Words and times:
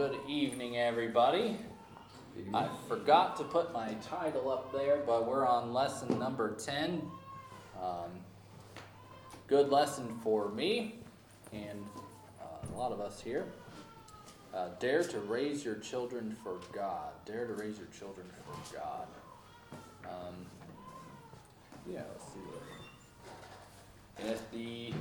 good 0.00 0.18
evening, 0.26 0.78
everybody. 0.78 1.58
I 2.54 2.70
forgot 2.88 3.36
to 3.36 3.44
put 3.44 3.70
my 3.70 3.92
title 4.00 4.50
up 4.50 4.72
there, 4.72 5.02
but 5.06 5.28
we're 5.28 5.46
on 5.46 5.74
lesson 5.74 6.18
number 6.18 6.54
10. 6.54 7.02
Um, 7.78 8.10
good 9.46 9.68
lesson 9.68 10.18
for 10.22 10.48
me 10.48 10.94
and 11.52 11.84
uh, 12.40 12.74
a 12.74 12.78
lot 12.78 12.92
of 12.92 13.00
us 13.02 13.20
here. 13.20 13.44
Uh, 14.54 14.68
dare 14.78 15.02
to 15.02 15.20
raise 15.20 15.66
your 15.66 15.74
children 15.74 16.34
for 16.42 16.56
God. 16.72 17.10
Dare 17.26 17.46
to 17.46 17.52
raise 17.52 17.76
your 17.76 17.88
children 17.88 18.26
for 18.46 18.78
God. 18.78 19.06
Um, 20.06 20.34
yeah, 21.86 22.00
let's 22.10 22.24
see. 22.24 22.40
And 24.18 24.30
if 24.30 24.50
the 24.50 24.94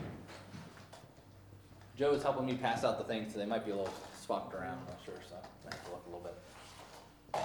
Joe 1.97 2.11
is 2.11 2.21
helping 2.21 2.45
me 2.45 2.55
pass 2.55 2.84
out 2.84 2.97
the 2.97 3.05
things, 3.05 3.31
so 3.31 3.39
they 3.39 3.45
might 3.45 3.66
be 3.66 3.71
a 3.71 3.75
little 3.77 3.93
around. 4.30 4.77
I'm 4.88 4.96
sure, 5.04 5.16
so 5.27 5.36
I 5.36 5.73
have 5.73 5.86
to 5.86 5.91
look 5.91 6.05
a 6.05 6.09
little 6.09 6.21
bit. 6.23 7.42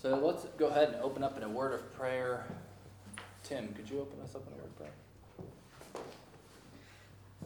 So 0.00 0.16
let's 0.16 0.44
go 0.56 0.68
ahead 0.68 0.94
and 0.94 1.02
open 1.02 1.22
up 1.22 1.36
in 1.36 1.42
a 1.42 1.48
word 1.48 1.74
of 1.74 1.92
prayer. 1.94 2.46
Tim, 3.42 3.68
could 3.74 3.90
you 3.90 4.00
open 4.00 4.20
us 4.22 4.34
up 4.34 4.46
in 4.46 4.54
a 4.54 4.56
word 4.56 4.64
of 4.64 4.76
prayer? 4.78 4.92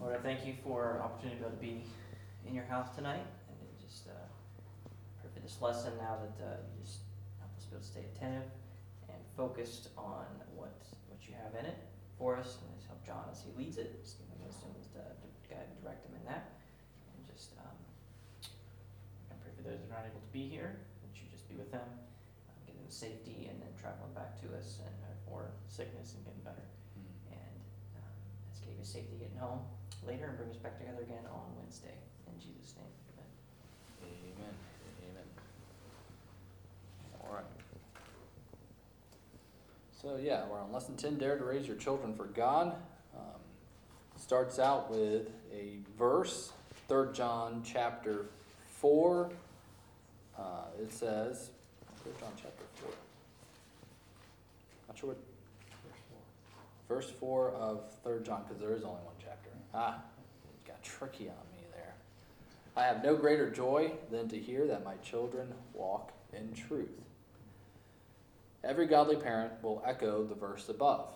Lord, 0.00 0.14
I 0.14 0.18
thank 0.18 0.46
you 0.46 0.54
for 0.62 1.00
opportunity 1.02 1.42
to 1.42 1.50
to 1.50 1.56
be 1.56 1.82
in 2.46 2.54
your 2.54 2.64
house 2.64 2.94
tonight 2.94 3.26
and 3.48 3.58
just 3.84 4.06
uh, 4.06 4.12
pray 5.20 5.30
for 5.34 5.40
this 5.40 5.58
lesson 5.60 5.92
now 5.98 6.18
that 6.22 6.44
uh, 6.44 6.56
you 6.76 6.84
just 6.84 7.00
help 7.40 7.50
us 7.58 7.64
be 7.64 7.74
able 7.74 7.82
to 7.82 7.90
stay 7.90 8.04
attentive 8.14 8.50
and 9.08 9.18
focused 9.36 9.88
on 9.98 10.26
what 10.54 10.74
what 11.08 11.18
you 11.26 11.34
have 11.42 11.58
in 11.58 11.66
it 11.66 11.78
for 12.18 12.36
us 12.36 12.58
and 12.62 12.76
just 12.76 12.86
help 12.86 13.04
John 13.04 13.24
as 13.32 13.42
he 13.42 13.50
leads 13.58 13.78
it. 13.78 13.98
Just 14.02 14.18
give 14.18 14.28
him 14.28 14.46
wisdom 14.46 14.70
to 14.78 14.88
guide 15.50 15.66
and 15.66 15.82
direct 15.82 16.06
him 16.06 16.11
in 16.22 16.30
that. 16.30 16.54
And 17.10 17.18
just 17.34 17.58
um, 17.58 17.74
I 19.30 19.34
pray 19.42 19.50
for 19.58 19.66
those 19.66 19.82
that 19.82 19.90
are 19.90 19.98
not 19.98 20.06
able 20.06 20.22
to 20.22 20.32
be 20.32 20.46
here, 20.46 20.78
that 21.02 21.12
you 21.18 21.26
just 21.34 21.50
be 21.50 21.58
with 21.58 21.74
them, 21.74 21.82
uh, 21.82 22.54
give 22.62 22.78
them 22.78 22.86
safety 22.86 23.50
and 23.50 23.58
then 23.58 23.74
traveling 23.74 24.14
back 24.14 24.38
to 24.46 24.54
us 24.54 24.78
and 24.86 24.94
uh, 25.02 25.34
or 25.34 25.50
sickness 25.66 26.14
and 26.14 26.22
getting 26.22 26.46
better. 26.46 26.62
And 27.34 27.58
um, 27.98 28.14
as 28.54 28.62
gave 28.62 28.78
us 28.78 28.86
safety 28.86 29.18
getting 29.18 29.42
home 29.42 29.66
later 30.06 30.30
and 30.30 30.38
bring 30.38 30.50
us 30.54 30.62
back 30.62 30.78
together 30.78 31.02
again 31.02 31.26
on 31.26 31.50
Wednesday. 31.58 31.98
In 32.30 32.38
Jesus' 32.38 32.78
name, 32.78 32.94
amen. 33.10 33.30
Amen. 34.06 34.54
Amen. 35.10 35.28
All 37.20 37.34
right. 37.34 37.50
So 39.90 40.18
yeah, 40.22 40.46
we're 40.50 40.60
on 40.60 40.72
lesson 40.72 40.96
ten. 40.96 41.18
Dare 41.18 41.38
to 41.38 41.44
raise 41.44 41.66
your 41.66 41.76
children 41.76 42.14
for 42.14 42.24
God. 42.24 42.74
Um, 43.14 43.40
starts 44.32 44.58
out 44.58 44.90
with 44.90 45.28
a 45.54 45.76
verse, 45.98 46.52
Third 46.88 47.14
John 47.14 47.62
chapter 47.62 48.24
four. 48.66 49.30
Uh, 50.38 50.42
it 50.80 50.90
says, 50.90 51.50
Third 52.02 52.18
John 52.18 52.32
chapter 52.36 52.64
four. 52.76 52.92
Not 54.88 54.96
sure 54.96 55.10
what. 55.10 55.18
Verse 56.88 57.10
four 57.10 57.50
of 57.50 57.92
Third 58.04 58.24
John, 58.24 58.44
because 58.48 58.58
there 58.58 58.74
is 58.74 58.84
only 58.84 59.02
one 59.02 59.12
chapter. 59.22 59.50
Ah, 59.74 59.98
it 59.98 60.66
got 60.66 60.82
tricky 60.82 61.28
on 61.28 61.34
me 61.54 61.66
there. 61.74 61.92
I 62.74 62.84
have 62.84 63.04
no 63.04 63.14
greater 63.14 63.50
joy 63.50 63.92
than 64.10 64.30
to 64.30 64.38
hear 64.38 64.66
that 64.66 64.82
my 64.82 64.94
children 65.04 65.52
walk 65.74 66.10
in 66.32 66.54
truth. 66.54 66.88
Every 68.64 68.86
godly 68.86 69.16
parent 69.16 69.62
will 69.62 69.82
echo 69.84 70.24
the 70.24 70.34
verse 70.34 70.70
above, 70.70 71.08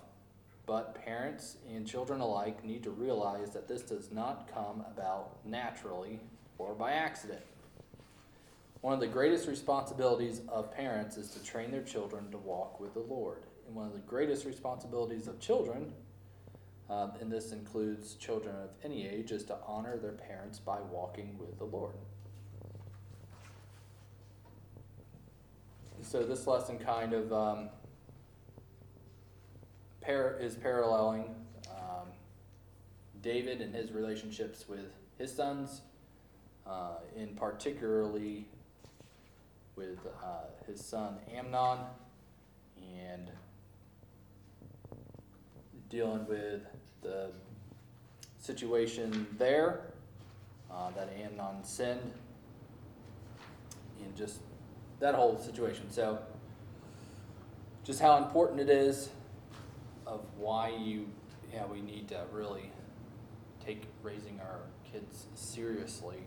but 0.66 0.94
parents 1.04 1.56
and 1.72 1.86
children 1.86 2.20
alike 2.20 2.64
need 2.64 2.82
to 2.82 2.90
realize 2.90 3.50
that 3.50 3.68
this 3.68 3.82
does 3.82 4.10
not 4.10 4.52
come 4.52 4.84
about 4.90 5.38
naturally 5.44 6.20
or 6.58 6.74
by 6.74 6.92
accident. 6.92 7.42
One 8.80 8.92
of 8.92 9.00
the 9.00 9.06
greatest 9.06 9.48
responsibilities 9.48 10.42
of 10.48 10.72
parents 10.72 11.16
is 11.16 11.30
to 11.30 11.42
train 11.42 11.70
their 11.70 11.82
children 11.82 12.30
to 12.32 12.38
walk 12.38 12.80
with 12.80 12.94
the 12.94 13.00
Lord. 13.00 13.42
And 13.66 13.74
one 13.74 13.86
of 13.86 13.92
the 13.92 14.00
greatest 14.00 14.44
responsibilities 14.44 15.28
of 15.28 15.40
children, 15.40 15.92
um, 16.90 17.12
and 17.20 17.30
this 17.30 17.52
includes 17.52 18.14
children 18.14 18.54
of 18.56 18.70
any 18.84 19.08
age, 19.08 19.32
is 19.32 19.44
to 19.44 19.56
honor 19.66 19.96
their 19.96 20.12
parents 20.12 20.58
by 20.58 20.78
walking 20.80 21.36
with 21.38 21.58
the 21.58 21.64
Lord. 21.64 21.94
So 26.02 26.22
this 26.22 26.46
lesson 26.46 26.78
kind 26.78 27.12
of 27.12 27.32
um, 27.32 27.68
par- 30.06 30.36
is 30.40 30.54
paralleling 30.54 31.34
um, 31.70 32.06
David 33.22 33.60
and 33.60 33.74
his 33.74 33.90
relationships 33.90 34.66
with 34.68 34.92
his 35.18 35.34
sons, 35.34 35.82
uh, 36.66 36.94
in 37.16 37.28
particularly 37.34 38.46
with 39.74 39.98
uh, 40.24 40.46
his 40.66 40.82
son 40.82 41.16
Amnon, 41.34 41.78
and 42.98 43.30
dealing 45.90 46.26
with 46.26 46.62
the 47.02 47.30
situation 48.38 49.26
there 49.38 49.80
uh, 50.70 50.90
that 50.90 51.10
Amnon 51.20 51.64
sinned, 51.64 52.12
and 54.02 54.16
just 54.16 54.38
that 55.00 55.14
whole 55.14 55.38
situation. 55.38 55.90
So, 55.90 56.18
just 57.84 58.00
how 58.00 58.16
important 58.18 58.60
it 58.60 58.70
is 58.70 59.10
of 60.06 60.20
why 60.36 60.68
you, 60.68 61.08
yeah, 61.52 61.66
we 61.66 61.80
need 61.80 62.08
to 62.08 62.20
really 62.32 62.70
take 63.64 63.84
raising 64.02 64.40
our 64.40 64.60
kids 64.90 65.26
seriously 65.34 66.18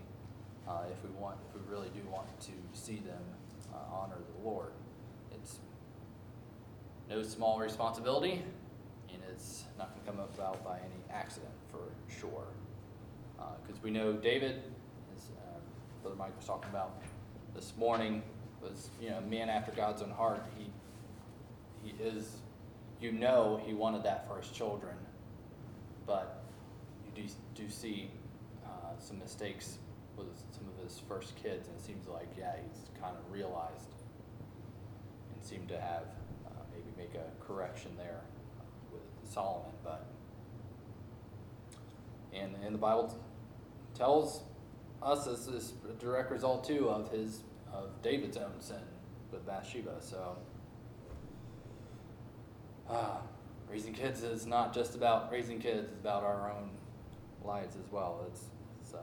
uh, 0.68 0.82
if 0.90 1.02
we 1.02 1.10
want, 1.18 1.36
if 1.48 1.60
we 1.60 1.74
really 1.74 1.88
do 1.88 2.00
want 2.10 2.28
to 2.40 2.52
see 2.72 2.96
them 2.96 3.22
uh, 3.72 3.94
honor 3.94 4.18
the 4.36 4.48
Lord. 4.48 4.72
It's 5.32 5.58
no 7.08 7.22
small 7.22 7.58
responsibility, 7.58 8.42
and 9.08 9.22
it's 9.32 9.64
not 9.78 9.90
going 9.94 10.04
to 10.04 10.10
come 10.10 10.20
about 10.20 10.64
by 10.64 10.78
any 10.78 11.02
accident 11.12 11.52
for 11.70 11.80
sure. 12.08 12.44
Because 13.62 13.78
uh, 13.78 13.82
we 13.82 13.90
know 13.90 14.12
David, 14.12 14.62
as 15.16 15.24
uh, 15.24 15.58
Brother 16.02 16.16
Mike 16.16 16.36
was 16.36 16.46
talking 16.46 16.70
about 16.70 16.92
this 17.54 17.72
morning, 17.78 18.22
was 18.62 18.90
you 19.00 19.10
know 19.10 19.16
a 19.18 19.22
man 19.22 19.48
after 19.48 19.72
God's 19.72 20.02
own 20.02 20.10
heart. 20.10 20.44
He 20.58 20.70
he 21.82 21.94
is, 22.02 22.36
you 23.00 23.12
know, 23.12 23.60
he 23.64 23.72
wanted 23.72 24.02
that 24.04 24.28
for 24.28 24.38
his 24.38 24.50
children, 24.50 24.94
but 26.06 26.44
you 27.04 27.22
do 27.22 27.28
do 27.54 27.70
see 27.70 28.10
uh, 28.64 28.98
some 28.98 29.18
mistakes 29.18 29.78
with 30.16 30.28
some 30.50 30.68
of 30.68 30.84
his 30.84 31.00
first 31.08 31.34
kids, 31.36 31.68
and 31.68 31.76
it 31.76 31.82
seems 31.82 32.06
like 32.06 32.28
yeah, 32.38 32.52
he's 32.62 32.88
kind 33.00 33.16
of 33.16 33.32
realized 33.32 33.94
and 35.34 35.44
seemed 35.44 35.68
to 35.68 35.80
have 35.80 36.04
uh, 36.46 36.50
maybe 36.72 36.92
make 36.96 37.14
a 37.14 37.44
correction 37.44 37.90
there 37.96 38.20
with 38.92 39.02
Solomon, 39.32 39.72
but 39.82 40.06
and 42.32 42.54
and 42.64 42.74
the 42.74 42.78
Bible 42.78 43.18
tells 43.94 44.42
us 45.02 45.24
this 45.24 45.46
is 45.46 45.72
a 45.88 45.92
direct 45.94 46.30
result 46.30 46.64
too 46.64 46.88
of 46.90 47.10
his 47.10 47.42
of 47.72 48.02
David's 48.02 48.36
own 48.36 48.60
sin 48.60 48.82
with 49.30 49.46
Bathsheba. 49.46 49.96
So, 50.00 50.36
uh, 52.90 53.18
raising 53.68 53.92
kids 53.92 54.22
is 54.22 54.46
not 54.46 54.74
just 54.74 54.94
about 54.94 55.30
raising 55.30 55.58
kids; 55.58 55.88
it's 55.90 56.00
about 56.00 56.24
our 56.24 56.50
own 56.50 56.70
lives 57.44 57.76
as 57.76 57.90
well. 57.90 58.24
It's 58.28 58.44
it's, 58.80 58.94
uh, 58.94 58.98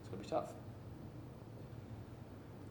it's 0.00 0.08
going 0.08 0.22
to 0.22 0.28
be 0.28 0.34
tough. 0.34 0.52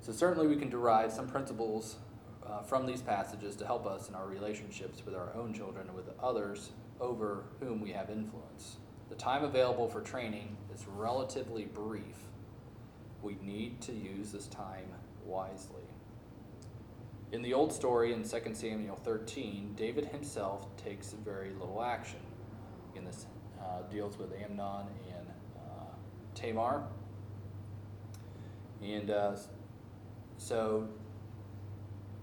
So 0.02 0.12
certainly, 0.12 0.48
we 0.48 0.56
can 0.56 0.70
derive 0.70 1.12
some 1.12 1.28
principles 1.28 1.98
uh, 2.46 2.62
from 2.62 2.86
these 2.86 3.02
passages 3.02 3.56
to 3.58 3.66
help 3.66 3.86
us 3.86 4.10
in 4.10 4.16
our 4.16 4.28
relationships 4.28 5.04
with 5.06 5.16
our 5.16 5.34
own 5.36 5.54
children 5.54 5.88
and 5.88 5.96
with 5.96 6.10
others 6.22 6.72
over 7.00 7.46
whom 7.60 7.82
we 7.82 7.92
have 7.92 8.10
influence. 8.10 8.78
The 9.10 9.16
time 9.16 9.44
available 9.44 9.88
for 9.88 10.02
training 10.02 10.58
is 10.74 10.86
relatively 10.88 11.66
brief 11.66 12.16
we 13.26 13.38
need 13.42 13.82
to 13.82 13.92
use 13.92 14.32
this 14.32 14.48
time 14.48 14.86
wisely. 15.26 15.85
In 17.36 17.42
the 17.42 17.54
old 17.54 17.74
story 17.74 18.14
in 18.14 18.24
2 18.24 18.54
Samuel 18.54 18.96
13, 18.96 19.74
David 19.76 20.06
himself 20.06 20.74
takes 20.78 21.12
very 21.12 21.52
little 21.60 21.84
action. 21.84 22.22
Again, 22.94 23.04
this 23.04 23.26
uh, 23.60 23.82
deals 23.92 24.18
with 24.18 24.32
Amnon 24.32 24.86
and 25.10 25.28
uh, 25.58 25.84
Tamar. 26.34 26.86
And 28.82 29.12
uh, 29.12 29.36
so, 30.38 30.88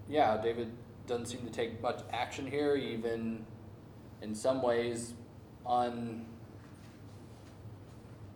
yeah, 0.09 0.41
David 0.41 0.71
doesn't 1.05 1.27
seem 1.27 1.45
to 1.45 1.51
take 1.51 1.79
much 1.79 2.01
action 2.11 2.47
here, 2.47 2.75
even 2.75 3.45
in 4.23 4.33
some 4.33 4.63
ways, 4.63 5.13
un 5.63 6.25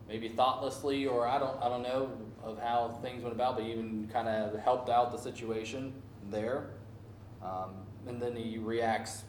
maybe 0.08 0.30
thoughtlessly 0.30 1.08
or 1.08 1.28
I 1.28 1.40
don't 1.40 1.60
I 1.60 1.70
don't 1.70 1.82
know 1.82 2.12
of 2.44 2.60
how 2.60 3.00
things 3.02 3.24
went 3.24 3.36
about, 3.36 3.58
but 3.58 3.66
even 3.66 4.08
kind 4.14 4.28
of 4.28 4.60
helped 4.60 4.90
out 4.90 5.12
the 5.12 5.18
situation 5.18 5.92
there. 6.32 6.70
Um, 7.44 7.72
and 8.08 8.22
then 8.22 8.36
he 8.36 8.58
reacts, 8.58 9.24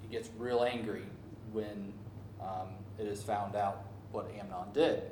he 0.00 0.08
gets 0.08 0.30
real 0.38 0.62
angry 0.64 1.04
when 1.52 1.92
um, 2.40 2.68
it 2.98 3.06
is 3.06 3.22
found 3.22 3.56
out 3.56 3.84
what 4.10 4.30
Amnon 4.38 4.72
did. 4.72 5.10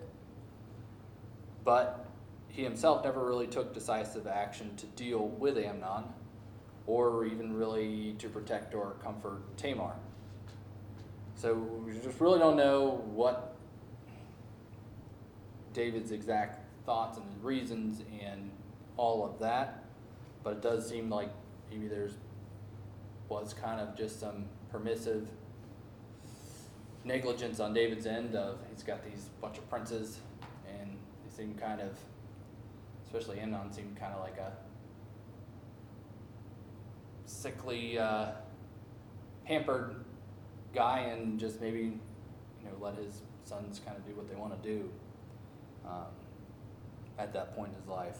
but 1.64 2.06
he 2.49 2.62
himself 2.64 3.05
never 3.05 3.25
really 3.25 3.46
took 3.46 3.72
decisive 3.72 4.26
action 4.26 4.75
to 4.76 4.87
deal 4.87 5.28
with 5.28 5.56
Amnon 5.56 6.05
or 6.87 7.25
even 7.25 7.55
really 7.55 8.14
to 8.19 8.28
protect 8.28 8.75
or 8.75 8.96
comfort 9.02 9.56
Tamar. 9.56 9.94
So 11.37 11.55
we 11.55 11.93
just 11.93 12.20
really 12.20 12.38
don't 12.38 12.56
know 12.56 13.02
what 13.14 13.55
David's 15.73 16.11
exact 16.11 16.58
thoughts 16.84 17.19
and 17.19 17.44
reasons 17.44 18.02
and 18.20 18.50
all 18.96 19.25
of 19.25 19.38
that, 19.38 19.79
but 20.42 20.54
it 20.54 20.62
does 20.62 20.88
seem 20.88 21.10
like 21.10 21.31
maybe 21.70 21.88
there's 21.88 22.14
was 23.28 23.54
kind 23.54 23.81
of 23.81 23.96
just 23.96 24.19
some 24.19 24.44
permissive 24.72 25.28
negligence 27.04 27.60
on 27.60 27.72
David's 27.72 28.06
end 28.06 28.34
of 28.34 28.58
he's 28.72 28.82
got 28.82 29.04
these 29.04 29.31
bunch 29.40 29.56
of 29.56 29.69
princes 29.70 30.19
and 30.69 30.90
they 31.25 31.37
seem 31.37 31.54
kind 31.54 31.81
of 31.81 31.96
especially 33.06 33.38
Amnon 33.40 33.72
seemed 33.72 33.96
kind 33.98 34.12
of 34.12 34.20
like 34.20 34.37
a 34.38 34.52
sickly 37.25 37.98
uh, 37.98 38.32
pampered 39.46 39.94
guy 40.75 41.00
and 41.00 41.38
just 41.38 41.60
maybe 41.60 41.81
you 41.81 42.64
know 42.64 42.72
let 42.81 42.96
his 42.96 43.22
sons 43.44 43.81
kind 43.84 43.96
of 43.96 44.04
do 44.04 44.12
what 44.14 44.28
they 44.28 44.37
want 44.37 44.60
to 44.60 44.69
do 44.69 44.88
um, 45.87 46.06
at 47.19 47.32
that 47.32 47.54
point 47.56 47.70
in 47.70 47.75
his 47.76 47.88
life 47.88 48.19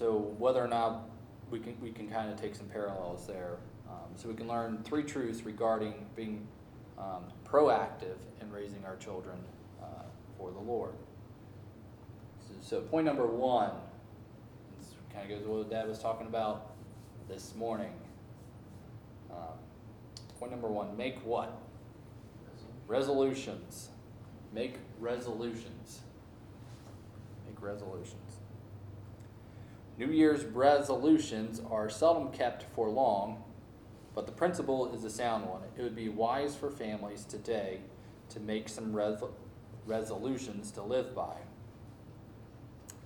so 0.00 0.32
whether 0.38 0.64
or 0.64 0.66
not 0.66 1.10
we 1.50 1.58
can 1.60 1.76
we 1.82 1.90
can 1.90 2.08
kind 2.08 2.32
of 2.32 2.40
take 2.40 2.54
some 2.54 2.64
parallels 2.68 3.26
there 3.26 3.58
um, 3.86 4.08
so 4.16 4.30
we 4.30 4.34
can 4.34 4.48
learn 4.48 4.78
three 4.82 5.02
truths 5.02 5.42
regarding 5.42 6.06
being 6.16 6.48
um, 6.98 7.24
proactive 7.46 8.16
in 8.40 8.50
raising 8.50 8.82
our 8.86 8.96
children 8.96 9.36
uh, 9.82 10.04
for 10.38 10.52
the 10.52 10.58
lord. 10.58 10.94
So, 12.48 12.54
so 12.62 12.80
point 12.80 13.04
number 13.04 13.26
one 13.26 13.72
this 14.78 14.94
kind 15.12 15.30
of 15.30 15.38
goes 15.38 15.46
with 15.46 15.58
what 15.58 15.70
dad 15.70 15.86
was 15.86 15.98
talking 15.98 16.26
about 16.26 16.70
this 17.28 17.54
morning. 17.54 17.92
Um, 19.30 19.58
point 20.38 20.50
number 20.50 20.68
one 20.68 20.96
make 20.96 21.18
what? 21.26 21.60
Resolutions. 22.86 23.90
Make 24.54 24.76
resolutions. 24.98 26.00
Make 27.46 27.60
resolutions 27.60 28.29
New 30.00 30.12
Year's 30.12 30.46
resolutions 30.46 31.60
are 31.70 31.90
seldom 31.90 32.32
kept 32.32 32.62
for 32.74 32.88
long, 32.88 33.44
but 34.14 34.24
the 34.24 34.32
principle 34.32 34.94
is 34.94 35.04
a 35.04 35.10
sound 35.10 35.44
one. 35.44 35.60
It 35.76 35.82
would 35.82 35.94
be 35.94 36.08
wise 36.08 36.56
for 36.56 36.70
families 36.70 37.26
today 37.26 37.80
to 38.30 38.40
make 38.40 38.70
some 38.70 38.96
res- 38.96 39.22
resolutions 39.84 40.70
to 40.70 40.82
live 40.82 41.14
by. 41.14 41.36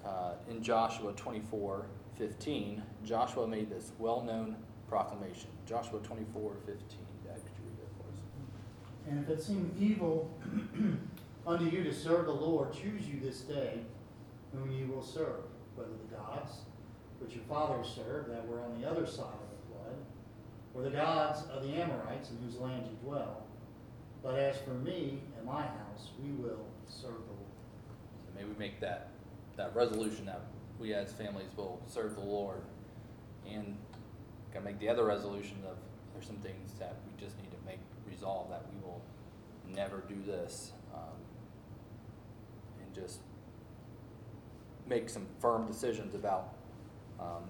Uh, 0.07 0.35
in 0.49 0.63
Joshua 0.63 1.13
24 1.15 1.87
15, 2.17 2.81
Joshua 3.05 3.49
made 3.49 3.71
this 3.71 3.91
well 3.99 4.23
known 4.23 4.55
proclamation. 4.89 5.49
Joshua 5.67 5.99
24 5.99 6.53
15. 6.65 6.79
Dad, 7.25 7.35
could 7.35 7.51
you 7.59 7.71
read 7.71 7.79
that 7.81 7.91
for 7.99 8.13
us? 8.13 8.21
And 9.09 9.25
if 9.25 9.29
it 9.31 9.43
seem 9.43 9.75
evil 9.81 10.31
unto 11.45 11.65
you 11.65 11.83
to 11.83 11.93
serve 11.93 12.27
the 12.27 12.33
Lord, 12.33 12.73
choose 12.73 13.09
you 13.09 13.19
this 13.19 13.41
day 13.41 13.81
whom 14.53 14.71
you 14.71 14.87
will 14.87 15.03
serve, 15.03 15.43
whether 15.75 15.91
the 15.91 16.17
gods 16.17 16.59
which 17.25 17.35
your 17.35 17.45
fathers 17.45 17.87
served 17.87 18.31
that 18.31 18.47
were 18.47 18.61
on 18.61 18.81
the 18.81 18.89
other 18.89 19.07
side 19.07 19.25
of 19.25 19.49
the 19.51 19.73
flood, 19.73 19.97
or 20.75 20.83
the 20.83 20.91
gods 20.91 21.45
of 21.51 21.63
the 21.63 21.71
Amorites 21.75 22.31
in 22.31 22.39
whose 22.45 22.59
land 22.59 22.85
you 22.87 22.97
dwell. 23.09 23.43
But 24.23 24.39
as 24.39 24.59
for 24.59 24.75
me 24.75 25.21
and 25.37 25.47
my 25.47 25.63
house, 25.63 26.11
we 26.23 26.31
will 26.33 26.67
serve 26.87 27.13
the 27.13 27.33
Lord. 27.33 27.55
So 28.27 28.33
maybe 28.37 28.49
we 28.49 28.59
make 28.59 28.81
that, 28.81 29.09
that 29.57 29.75
resolution 29.75 30.27
that 30.27 30.43
we 30.79 30.93
as 30.95 31.13
families 31.13 31.49
will 31.57 31.81
serve 31.87 32.15
the 32.15 32.23
Lord. 32.23 32.61
And 33.51 33.77
gotta 34.53 34.65
make 34.65 34.79
the 34.79 34.89
other 34.89 35.05
resolution 35.05 35.59
of, 35.69 35.77
there's 36.13 36.27
some 36.27 36.37
things 36.37 36.73
that 36.79 36.97
we 37.07 37.25
just 37.25 37.37
need 37.39 37.51
to 37.51 37.57
make 37.67 37.81
resolve 38.09 38.51
that 38.51 38.65
we 38.73 38.81
will 38.83 39.03
never 39.75 40.03
do 40.09 40.17
this. 40.27 40.73
um, 40.95 41.01
And 42.83 42.95
just 42.95 43.21
make 44.87 45.09
some 45.09 45.27
firm 45.41 45.67
decisions 45.67 46.15
about, 46.15 46.54
um, 47.21 47.45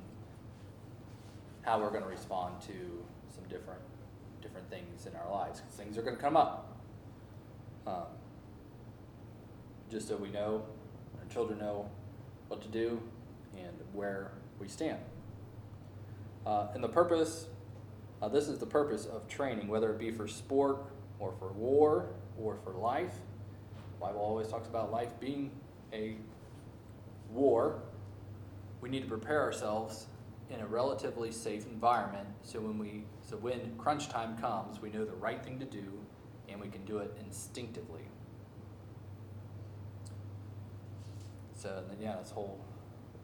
how 1.62 1.80
we're 1.80 1.90
gonna 1.90 2.06
respond 2.06 2.60
to 2.62 3.04
some 3.34 3.44
different, 3.48 3.80
different 4.42 4.68
things 4.70 5.06
in 5.06 5.14
our 5.16 5.30
lives, 5.30 5.60
cause 5.60 5.74
things 5.74 5.96
are 5.98 6.02
gonna 6.02 6.16
come 6.16 6.36
up. 6.36 6.76
Um, 7.86 8.04
just 9.90 10.08
so 10.08 10.16
we 10.16 10.30
know, 10.30 10.64
our 11.18 11.32
children 11.32 11.58
know 11.58 11.90
what 12.48 12.62
to 12.62 12.68
do 12.68 13.00
and 13.56 13.76
where 13.92 14.32
we 14.58 14.68
stand. 14.68 14.98
Uh, 16.46 16.68
and 16.74 16.82
the 16.82 16.88
purpose, 16.88 17.46
uh, 18.20 18.28
this 18.28 18.48
is 18.48 18.58
the 18.58 18.66
purpose 18.66 19.06
of 19.06 19.28
training, 19.28 19.68
whether 19.68 19.90
it 19.90 19.98
be 19.98 20.10
for 20.10 20.28
sport 20.28 20.78
or 21.18 21.32
for 21.38 21.52
war 21.52 22.10
or 22.38 22.56
for 22.64 22.72
life. 22.72 23.14
The 23.98 24.06
Bible 24.06 24.20
always 24.20 24.48
talks 24.48 24.68
about 24.68 24.92
life 24.92 25.18
being 25.20 25.50
a 25.92 26.16
war. 27.30 27.82
We 28.84 28.90
need 28.90 29.00
to 29.00 29.08
prepare 29.08 29.40
ourselves 29.40 30.08
in 30.50 30.60
a 30.60 30.66
relatively 30.66 31.32
safe 31.32 31.64
environment 31.64 32.28
so 32.42 32.60
when 32.60 32.76
we 32.76 33.06
so 33.22 33.38
when 33.38 33.58
crunch 33.78 34.10
time 34.10 34.36
comes, 34.36 34.82
we 34.82 34.90
know 34.90 35.06
the 35.06 35.14
right 35.14 35.42
thing 35.42 35.58
to 35.60 35.64
do 35.64 35.98
and 36.50 36.60
we 36.60 36.68
can 36.68 36.84
do 36.84 36.98
it 36.98 37.16
instinctively. 37.18 38.02
So 41.54 41.82
then, 41.88 41.96
yeah, 41.98 42.16
this 42.16 42.30
whole 42.30 42.60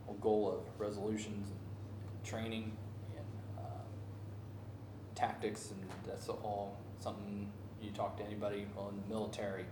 whole 0.06 0.14
goal 0.14 0.50
of 0.50 0.80
resolutions 0.80 1.48
and 1.50 2.24
training 2.24 2.74
and 3.14 3.26
um, 3.58 3.84
tactics, 5.14 5.72
and 5.72 5.80
that's 6.06 6.30
all 6.30 6.78
something 7.00 7.52
you 7.82 7.90
talk 7.90 8.16
to 8.16 8.24
anybody. 8.24 8.66
Well, 8.74 8.88
in 8.88 8.96
the 8.96 9.14
military, 9.14 9.66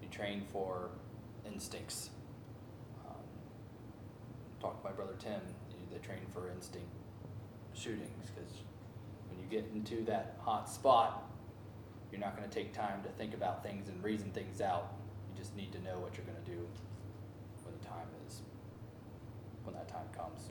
you 0.00 0.06
train 0.10 0.44
for 0.52 0.90
instincts. 1.44 2.10
Um, 4.62 4.70
talk 4.70 4.82
to 4.82 4.88
my 4.88 4.92
brother 4.94 5.14
Tim. 5.18 5.40
They 5.90 5.98
train 5.98 6.20
for 6.32 6.50
instinct 6.50 6.88
shootings 7.74 8.30
because 8.34 8.50
when 9.28 9.38
you 9.38 9.46
get 9.50 9.70
into 9.74 10.04
that 10.06 10.36
hot 10.40 10.68
spot, 10.68 11.24
you're 12.10 12.20
not 12.20 12.36
going 12.36 12.48
to 12.48 12.54
take 12.54 12.72
time 12.72 13.02
to 13.02 13.08
think 13.10 13.34
about 13.34 13.62
things 13.62 13.88
and 13.88 14.02
reason 14.02 14.30
things 14.30 14.60
out. 14.60 14.92
You 15.30 15.38
just 15.38 15.56
need 15.56 15.72
to 15.72 15.82
know 15.82 15.98
what 15.98 16.16
you're 16.16 16.26
going 16.26 16.42
to 16.44 16.50
do 16.50 16.66
when 17.64 17.74
the 17.78 17.86
time 17.86 18.08
is, 18.26 18.42
when 19.64 19.74
that 19.74 19.88
time 19.88 20.06
comes. 20.16 20.50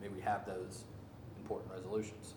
Maybe 0.00 0.14
we 0.14 0.20
have 0.22 0.46
those 0.46 0.84
important 1.38 1.72
resolutions. 1.72 2.34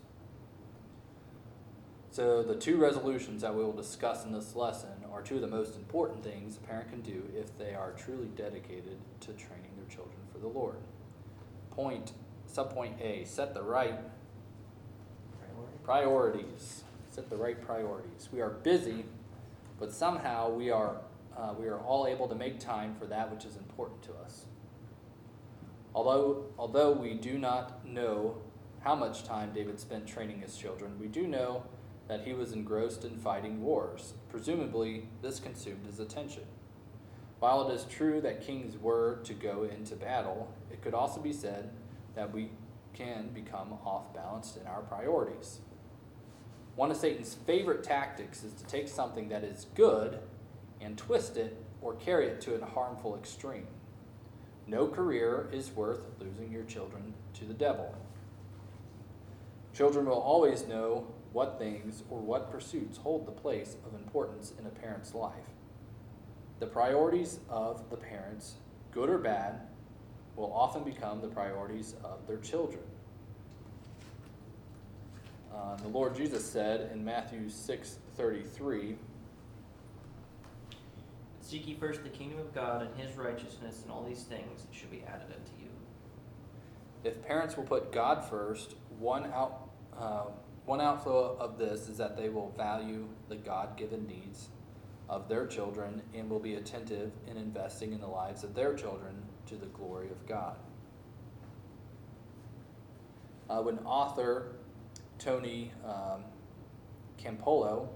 So, 2.12 2.42
the 2.42 2.56
two 2.56 2.76
resolutions 2.76 3.42
that 3.42 3.54
we 3.54 3.62
will 3.62 3.72
discuss 3.72 4.24
in 4.24 4.32
this 4.32 4.56
lesson 4.56 4.90
are 5.12 5.22
two 5.22 5.36
of 5.36 5.42
the 5.42 5.46
most 5.46 5.76
important 5.76 6.24
things 6.24 6.56
a 6.56 6.60
parent 6.60 6.90
can 6.90 7.02
do 7.02 7.22
if 7.38 7.56
they 7.56 7.74
are 7.74 7.92
truly 7.92 8.28
dedicated 8.36 8.98
to 9.20 9.28
training 9.32 9.69
children 9.90 10.16
for 10.32 10.38
the 10.38 10.48
Lord. 10.48 10.76
Point, 11.70 12.12
subpoint 12.48 13.00
A, 13.00 13.24
set 13.24 13.54
the 13.54 13.62
right 13.62 13.98
priorities. 15.82 16.84
Set 17.10 17.28
the 17.28 17.36
right 17.36 17.60
priorities. 17.60 18.28
We 18.32 18.40
are 18.40 18.50
busy, 18.50 19.04
but 19.78 19.92
somehow 19.92 20.50
we 20.50 20.70
are 20.70 20.96
uh, 21.36 21.54
we 21.58 21.66
are 21.68 21.78
all 21.78 22.06
able 22.06 22.28
to 22.28 22.34
make 22.34 22.60
time 22.60 22.94
for 22.98 23.06
that 23.06 23.32
which 23.32 23.44
is 23.44 23.56
important 23.56 24.02
to 24.02 24.12
us. 24.24 24.44
Although 25.94 26.44
although 26.58 26.92
we 26.92 27.14
do 27.14 27.38
not 27.38 27.84
know 27.84 28.38
how 28.80 28.94
much 28.94 29.24
time 29.24 29.52
David 29.52 29.80
spent 29.80 30.06
training 30.06 30.40
his 30.40 30.56
children, 30.56 30.98
we 31.00 31.08
do 31.08 31.26
know 31.26 31.64
that 32.08 32.22
he 32.22 32.32
was 32.32 32.52
engrossed 32.52 33.04
in 33.04 33.18
fighting 33.18 33.62
wars. 33.62 34.14
Presumably, 34.28 35.08
this 35.22 35.38
consumed 35.38 35.86
his 35.86 36.00
attention. 36.00 36.44
While 37.40 37.68
it 37.68 37.74
is 37.74 37.84
true 37.84 38.20
that 38.20 38.42
kings 38.42 38.76
were 38.76 39.20
to 39.24 39.32
go 39.32 39.64
into 39.64 39.96
battle, 39.96 40.54
it 40.70 40.82
could 40.82 40.92
also 40.92 41.20
be 41.20 41.32
said 41.32 41.70
that 42.14 42.32
we 42.32 42.50
can 42.92 43.30
become 43.32 43.72
off 43.84 44.12
balanced 44.14 44.58
in 44.58 44.66
our 44.66 44.82
priorities. 44.82 45.60
One 46.76 46.90
of 46.90 46.98
Satan's 46.98 47.34
favorite 47.46 47.82
tactics 47.82 48.44
is 48.44 48.52
to 48.54 48.64
take 48.66 48.88
something 48.88 49.30
that 49.30 49.42
is 49.42 49.66
good 49.74 50.18
and 50.82 50.98
twist 50.98 51.38
it 51.38 51.56
or 51.80 51.94
carry 51.94 52.26
it 52.26 52.42
to 52.42 52.54
a 52.54 52.64
harmful 52.64 53.16
extreme. 53.16 53.66
No 54.66 54.86
career 54.86 55.48
is 55.50 55.70
worth 55.72 56.06
losing 56.20 56.52
your 56.52 56.64
children 56.64 57.14
to 57.34 57.46
the 57.46 57.54
devil. 57.54 57.94
Children 59.72 60.06
will 60.06 60.20
always 60.20 60.66
know 60.66 61.06
what 61.32 61.58
things 61.58 62.02
or 62.10 62.20
what 62.20 62.50
pursuits 62.50 62.98
hold 62.98 63.26
the 63.26 63.32
place 63.32 63.76
of 63.86 63.94
importance 63.94 64.52
in 64.58 64.66
a 64.66 64.70
parent's 64.70 65.14
life. 65.14 65.34
The 66.60 66.66
priorities 66.66 67.40
of 67.48 67.88
the 67.88 67.96
parents, 67.96 68.56
good 68.92 69.08
or 69.08 69.16
bad, 69.16 69.62
will 70.36 70.52
often 70.52 70.84
become 70.84 71.22
the 71.22 71.28
priorities 71.28 71.94
of 72.04 72.26
their 72.26 72.36
children. 72.36 72.82
Uh, 75.54 75.76
the 75.76 75.88
Lord 75.88 76.14
Jesus 76.14 76.44
said 76.44 76.90
in 76.92 77.02
Matthew 77.02 77.48
6 77.48 77.98
33, 78.16 78.96
Seek 81.40 81.66
ye 81.66 81.74
first 81.74 82.04
the 82.04 82.10
kingdom 82.10 82.38
of 82.38 82.54
God 82.54 82.82
and 82.82 82.94
his 82.94 83.16
righteousness, 83.16 83.80
and 83.82 83.90
all 83.90 84.04
these 84.04 84.22
things 84.24 84.66
shall 84.70 84.90
be 84.90 85.02
added 85.08 85.28
unto 85.28 85.62
you. 85.62 85.70
If 87.04 87.26
parents 87.26 87.56
will 87.56 87.64
put 87.64 87.90
God 87.90 88.22
first, 88.28 88.74
one 88.98 89.24
out 89.32 89.70
uh, 89.98 90.24
one 90.66 90.82
outflow 90.82 91.36
of 91.40 91.58
this 91.58 91.88
is 91.88 91.96
that 91.96 92.18
they 92.18 92.28
will 92.28 92.52
value 92.56 93.08
the 93.28 93.36
God-given 93.36 94.06
needs 94.06 94.50
of 95.10 95.28
their 95.28 95.44
children 95.44 96.00
and 96.14 96.30
will 96.30 96.38
be 96.38 96.54
attentive 96.54 97.10
in 97.26 97.36
investing 97.36 97.92
in 97.92 98.00
the 98.00 98.06
lives 98.06 98.44
of 98.44 98.54
their 98.54 98.74
children 98.74 99.12
to 99.44 99.56
the 99.56 99.66
glory 99.66 100.08
of 100.08 100.24
God. 100.26 100.56
Uh, 103.50 103.60
when 103.60 103.80
author 103.80 104.52
Tony 105.18 105.72
um, 105.84 106.22
Campolo 107.18 107.88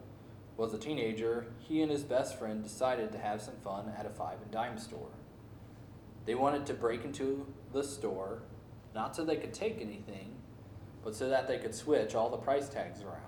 was 0.56 0.74
a 0.74 0.78
teenager, 0.78 1.46
he 1.60 1.82
and 1.82 1.90
his 1.90 2.02
best 2.02 2.36
friend 2.36 2.64
decided 2.64 3.12
to 3.12 3.18
have 3.18 3.40
some 3.40 3.56
fun 3.62 3.92
at 3.96 4.06
a 4.06 4.10
five 4.10 4.42
and 4.42 4.50
dime 4.50 4.76
store. 4.76 5.10
They 6.26 6.34
wanted 6.34 6.66
to 6.66 6.74
break 6.74 7.04
into 7.04 7.46
the 7.72 7.84
store, 7.84 8.42
not 8.92 9.14
so 9.14 9.24
they 9.24 9.36
could 9.36 9.54
take 9.54 9.80
anything, 9.80 10.34
but 11.04 11.14
so 11.14 11.28
that 11.28 11.46
they 11.46 11.58
could 11.58 11.74
switch 11.74 12.16
all 12.16 12.28
the 12.28 12.36
price 12.38 12.68
tags 12.68 13.02
around. 13.02 13.20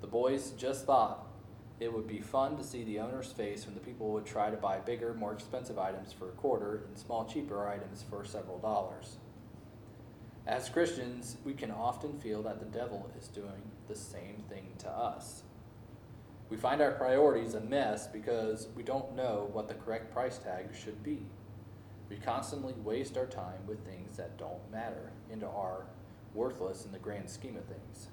The 0.00 0.06
boys 0.06 0.52
just 0.52 0.86
thought 0.86 1.25
it 1.78 1.92
would 1.92 2.06
be 2.06 2.20
fun 2.20 2.56
to 2.56 2.64
see 2.64 2.84
the 2.84 3.00
owner's 3.00 3.32
face 3.32 3.66
when 3.66 3.74
the 3.74 3.80
people 3.80 4.10
would 4.12 4.24
try 4.24 4.50
to 4.50 4.56
buy 4.56 4.78
bigger, 4.78 5.12
more 5.12 5.32
expensive 5.32 5.78
items 5.78 6.12
for 6.12 6.28
a 6.28 6.32
quarter 6.32 6.84
and 6.88 6.98
small, 6.98 7.26
cheaper 7.26 7.68
items 7.68 8.02
for 8.08 8.24
several 8.24 8.58
dollars. 8.58 9.18
As 10.46 10.68
Christians, 10.68 11.36
we 11.44 11.52
can 11.52 11.70
often 11.70 12.18
feel 12.18 12.42
that 12.44 12.60
the 12.60 12.78
devil 12.78 13.10
is 13.20 13.28
doing 13.28 13.70
the 13.88 13.96
same 13.96 14.44
thing 14.48 14.68
to 14.78 14.88
us. 14.88 15.42
We 16.48 16.56
find 16.56 16.80
our 16.80 16.92
priorities 16.92 17.54
a 17.54 17.60
mess 17.60 18.06
because 18.06 18.68
we 18.76 18.84
don't 18.84 19.16
know 19.16 19.50
what 19.52 19.68
the 19.68 19.74
correct 19.74 20.12
price 20.12 20.38
tag 20.38 20.68
should 20.72 21.02
be. 21.02 21.26
We 22.08 22.16
constantly 22.16 22.74
waste 22.74 23.18
our 23.18 23.26
time 23.26 23.66
with 23.66 23.84
things 23.84 24.16
that 24.16 24.38
don't 24.38 24.70
matter 24.70 25.10
and 25.30 25.42
are 25.42 25.86
worthless 26.32 26.84
in 26.84 26.92
the 26.92 26.98
grand 26.98 27.28
scheme 27.28 27.56
of 27.56 27.64
things. 27.64 28.08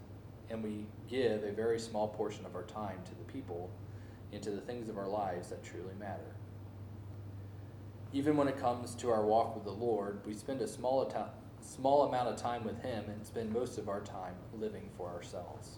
And 0.50 0.64
we 0.64 0.86
give 1.08 1.44
a 1.44 1.52
very 1.52 1.80
small 1.80 2.08
portion 2.08 2.46
of 2.46 2.56
our 2.56 2.64
time 2.64 3.00
to 3.06 3.16
the 3.16 3.32
people 3.32 3.70
and 4.32 4.42
to 4.44 4.52
the 4.52 4.62
things 4.62 4.90
of 4.90 4.98
our 4.98 5.08
lives 5.08 5.50
that 5.50 5.64
truly 5.64 5.94
matter. 6.00 6.36
Even 8.12 8.38
when 8.38 8.48
it 8.48 8.60
comes 8.60 8.94
to 8.96 9.10
our 9.10 9.26
walk 9.26 9.56
with 9.56 9.64
the 9.64 9.72
Lord, 9.72 10.20
we 10.26 10.34
spend 10.34 10.62
a 10.62 10.68
small, 10.68 11.12
small 11.62 12.04
amount 12.04 12.30
of 12.30 12.36
time 12.36 12.64
with 12.64 12.82
Him 12.82 13.06
and 13.08 13.26
spend 13.26 13.52
most 13.52 13.78
of 13.78 13.90
our 13.90 14.02
time 14.02 14.36
living 14.60 14.90
for 14.98 15.10
ourselves. 15.10 15.78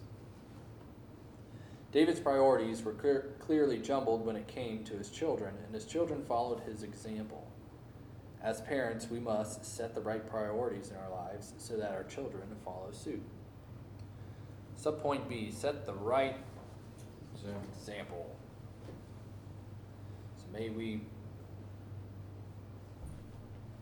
David's 1.92 2.20
priorities 2.20 2.82
were 2.82 2.92
clear, 2.92 3.36
clearly 3.38 3.78
jumbled 3.78 4.26
when 4.26 4.36
it 4.36 4.46
came 4.46 4.84
to 4.84 4.98
his 4.98 5.08
children, 5.08 5.54
and 5.64 5.74
his 5.74 5.86
children 5.86 6.22
followed 6.24 6.60
his 6.60 6.82
example. 6.82 7.46
As 8.42 8.60
parents, 8.60 9.08
we 9.10 9.18
must 9.18 9.64
set 9.64 9.94
the 9.94 10.02
right 10.02 10.28
priorities 10.28 10.90
in 10.90 10.96
our 10.96 11.10
lives 11.10 11.54
so 11.56 11.78
that 11.78 11.92
our 11.92 12.04
children 12.04 12.44
follow 12.64 12.90
suit. 12.92 13.22
Subpoint 14.80 15.28
B 15.28 15.50
set 15.50 15.86
the 15.86 15.94
right 15.94 16.36
example. 17.74 18.36
So 20.38 20.44
may 20.52 20.68
we 20.68 21.02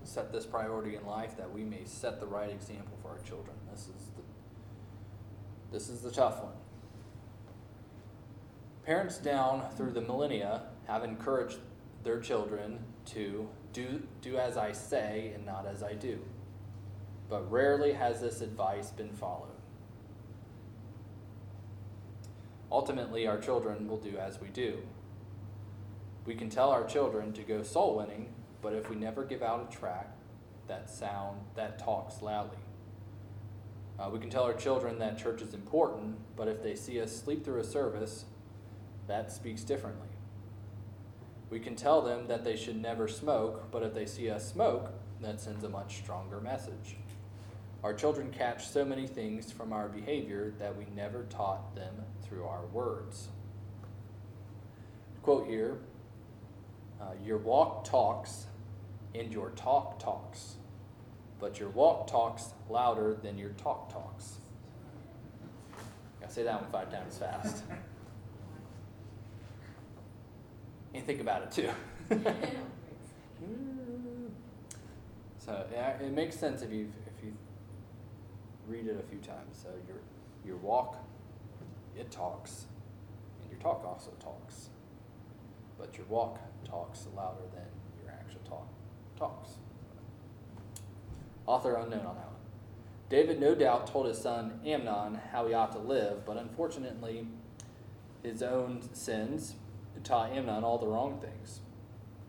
set 0.03 0.33
this 0.33 0.47
priority 0.47 0.97
in 0.97 1.05
life 1.07 1.37
that 1.37 1.53
we 1.53 1.65
may 1.65 1.85
set 1.85 2.21
the 2.21 2.27
right 2.27 2.51
example 2.51 2.97
for 3.03 3.09
our 3.09 3.19
children. 3.19 3.57
This 3.71 3.83
is 3.83 4.11
the 4.17 4.23
this 5.73 5.89
is 5.89 6.03
the 6.03 6.11
tough 6.11 6.41
one. 6.41 6.53
Parents 8.87 9.19
down 9.19 9.69
through 9.77 9.91
the 9.91 10.01
millennia 10.01 10.63
have 10.87 11.03
encouraged 11.03 11.59
their 12.05 12.21
children 12.21 12.79
to 13.07 13.49
do, 13.73 14.03
do 14.21 14.37
as 14.37 14.57
I 14.57 14.73
say 14.73 15.33
and 15.35 15.45
not 15.45 15.67
as 15.67 15.83
I 15.83 15.95
do. 15.95 16.21
But 17.29 17.51
rarely 17.51 17.93
has 17.95 18.21
this 18.21 18.41
advice 18.41 18.91
been 18.91 19.11
followed. 19.11 19.54
Ultimately, 22.75 23.29
our 23.29 23.39
children 23.39 23.87
will 23.87 23.99
do 23.99 24.19
as 24.19 24.41
we 24.41 24.49
do. 24.49 24.83
We 26.27 26.35
can 26.35 26.51
tell 26.51 26.71
our 26.71 26.85
children 26.85 27.33
to 27.35 27.43
go 27.43 27.63
soul 27.63 27.95
winning, 27.95 28.35
but 28.61 28.73
if 28.73 28.91
we 28.91 28.97
never 28.97 29.23
give 29.23 29.45
out 29.45 29.69
a 29.71 29.77
track 29.77 30.11
that 30.67 30.91
sound 30.91 31.39
that 31.55 31.79
talks 31.79 32.21
loudly. 32.21 32.59
Uh, 33.97 34.11
we 34.13 34.19
can 34.19 34.29
tell 34.29 34.43
our 34.43 34.55
children 34.55 34.99
that 34.99 35.17
church 35.17 35.41
is 35.41 35.55
important, 35.55 36.17
but 36.35 36.49
if 36.49 36.65
they 36.65 36.75
see 36.75 37.01
us 37.01 37.15
sleep 37.15 37.45
through 37.45 37.61
a 37.61 37.65
service, 37.65 38.25
that 39.07 39.31
speaks 39.31 39.63
differently. 39.63 40.09
We 41.51 41.61
can 41.61 41.77
tell 41.77 42.03
them 42.03 42.27
that 42.27 42.43
they 42.43 42.57
should 42.57 42.83
never 42.83 43.07
smoke, 43.07 43.71
but 43.71 43.85
if 43.85 43.95
they 43.95 44.07
see 44.07 44.29
us 44.29 44.51
smoke, 44.51 44.91
that 45.21 45.41
sends 45.41 45.63
a 45.63 45.69
much 45.69 45.99
stronger 45.99 46.41
message. 46.41 46.97
Our 47.85 47.93
children 47.93 48.33
catch 48.33 48.67
so 48.67 48.83
many 48.83 49.07
things 49.07 49.53
from 49.53 49.73
our 49.75 49.89
behavior 49.91 50.55
that 50.59 50.75
we 50.75 50.87
never 50.97 51.25
taught 51.25 51.77
them 51.77 51.95
through 52.23 52.45
our 52.47 52.65
words. 52.73 53.29
Quote 55.23 55.47
here 55.47 55.77
uh, 56.99 57.11
Your 57.23 57.37
walk 57.37 57.85
talks, 57.85 58.47
and 59.15 59.31
your 59.31 59.51
talk 59.51 59.99
talks, 59.99 60.55
but 61.39 61.61
your 61.61 61.69
walk 61.69 62.07
talks 62.07 62.55
louder 62.71 63.19
than 63.23 63.37
your 63.37 63.51
talk 63.51 63.93
talks. 63.93 64.37
I 66.25 66.29
say 66.29 66.43
that 66.45 66.63
one 66.63 66.71
five 66.71 66.91
times 66.91 67.19
fast. 67.19 67.65
and 70.95 71.05
think 71.05 71.21
about 71.21 71.43
it 71.43 71.51
too. 71.51 71.69
so 75.39 75.67
yeah, 75.71 75.99
it 75.99 76.13
makes 76.13 76.39
sense 76.39 76.63
if 76.63 76.73
you 76.73 76.91
if 77.04 77.04
you 77.04 77.04
read 78.69 78.87
it 78.87 78.99
a 78.99 79.09
few 79.09 79.19
times. 79.19 79.59
So 79.63 79.69
your 79.87 79.99
your 80.45 80.57
walk, 80.57 80.97
it 81.97 82.11
talks, 82.11 82.67
and 83.43 83.51
your 83.51 83.61
talk 83.61 83.85
also 83.87 84.11
talks, 84.21 84.69
but 85.79 85.97
your 85.97 86.07
walk 86.07 86.39
talks 86.65 87.07
louder 87.17 87.45
than 87.53 87.67
your 88.03 88.13
actual 88.13 88.41
talk 88.45 88.69
talks. 89.17 89.51
Author 91.47 91.75
unknown 91.75 92.07
on 92.07 92.17
that 92.17 92.27
one. 92.27 92.35
David 93.11 93.41
no 93.41 93.55
doubt 93.55 93.87
told 93.87 94.07
his 94.07 94.19
son 94.19 94.61
Amnon 94.65 95.21
how 95.33 95.47
he 95.47 95.55
ought 95.55 95.73
to 95.73 95.79
live, 95.79 96.25
but 96.25 96.37
unfortunately, 96.37 97.27
his 98.23 98.43
own 98.43 98.83
sins 98.93 99.55
taught 100.03 100.33
Amnon 100.33 100.65
all 100.65 100.79
the 100.79 100.87
wrong 100.87 101.21
things. 101.21 101.61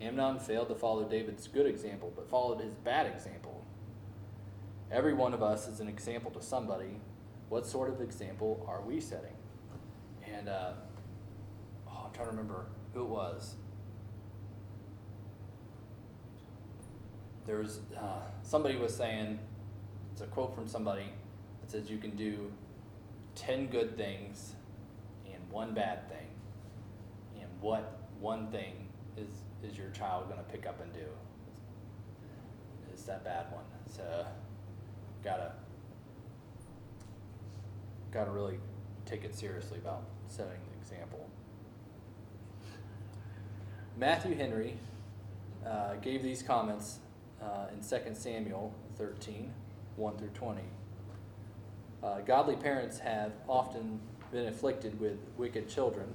Amnon 0.02 0.40
failed 0.40 0.68
to 0.70 0.76
follow 0.76 1.04
David's 1.04 1.48
good 1.48 1.66
example, 1.66 2.12
but 2.16 2.30
followed 2.30 2.62
his 2.62 2.74
bad 2.74 3.08
example. 3.08 3.45
Every 4.92 5.14
one 5.14 5.34
of 5.34 5.42
us 5.42 5.68
is 5.68 5.80
an 5.80 5.88
example 5.88 6.32
to 6.32 6.42
somebody. 6.42 7.00
What 7.50 7.66
sort 7.66 7.90
of 7.90 8.02
example 8.02 8.66
are 8.68 8.82
we 8.82 9.00
setting? 9.00 9.36
And 10.32 10.50
uh, 10.50 10.74
oh, 11.88 12.04
I'm 12.06 12.14
trying 12.14 12.28
to 12.28 12.32
remember 12.32 12.66
who 12.94 13.02
it 13.02 13.10
was. 13.10 13.56
There 17.46 17.58
was 17.58 17.80
uh, 17.98 18.22
somebody 18.42 18.76
was 18.76 18.96
saying, 18.96 19.40
it's 20.12 20.22
a 20.22 20.28
quote 20.28 20.56
from 20.56 20.68
somebody 20.68 21.10
that 21.62 21.72
says 21.72 21.90
you 21.90 21.98
can 21.98 22.16
do 22.16 22.52
ten 23.36 23.68
good 23.68 23.98
things 23.98 24.56
and 25.32 25.42
one 25.52 25.74
bad 25.74 26.08
thing 26.10 26.28
and 27.40 27.50
what 27.60 28.00
one 28.20 28.48
thing 28.48 28.88
is 29.18 29.30
is 29.70 29.78
your 29.78 29.90
child 29.90 30.26
going 30.30 30.38
to 30.38 30.46
pick 30.46 30.66
up 30.66 30.82
and 30.82 30.92
do 30.94 31.06
is 32.94 33.04
that 33.04 33.24
bad 33.26 33.46
one 33.52 33.64
so 33.88 34.26
gotta 35.26 35.52
gotta 38.14 38.32
really 38.32 38.60
take 39.06 39.26
it 39.26 39.36
seriously 39.36 39.80
about 39.80 40.04
setting 40.28 40.60
the 40.72 40.78
example. 40.80 41.28
Matthew 43.98 44.36
henry 44.36 44.78
uh, 45.66 45.96
gave 45.96 46.24
these 46.24 46.44
comments 46.44 47.00
uh, 47.42 47.68
in 47.74 47.82
2 47.82 48.14
samuel 48.14 48.74
13 48.98 49.52
1 49.96 50.18
through 50.18 50.30
20 50.30 50.62
uh, 52.04 52.20
godly 52.22 52.56
parents 52.56 53.00
have 53.00 53.32
often 53.50 54.00
been 54.32 54.48
afflicted 54.48 55.00
with 55.00 55.18
wicked 55.38 55.68
children. 55.68 56.14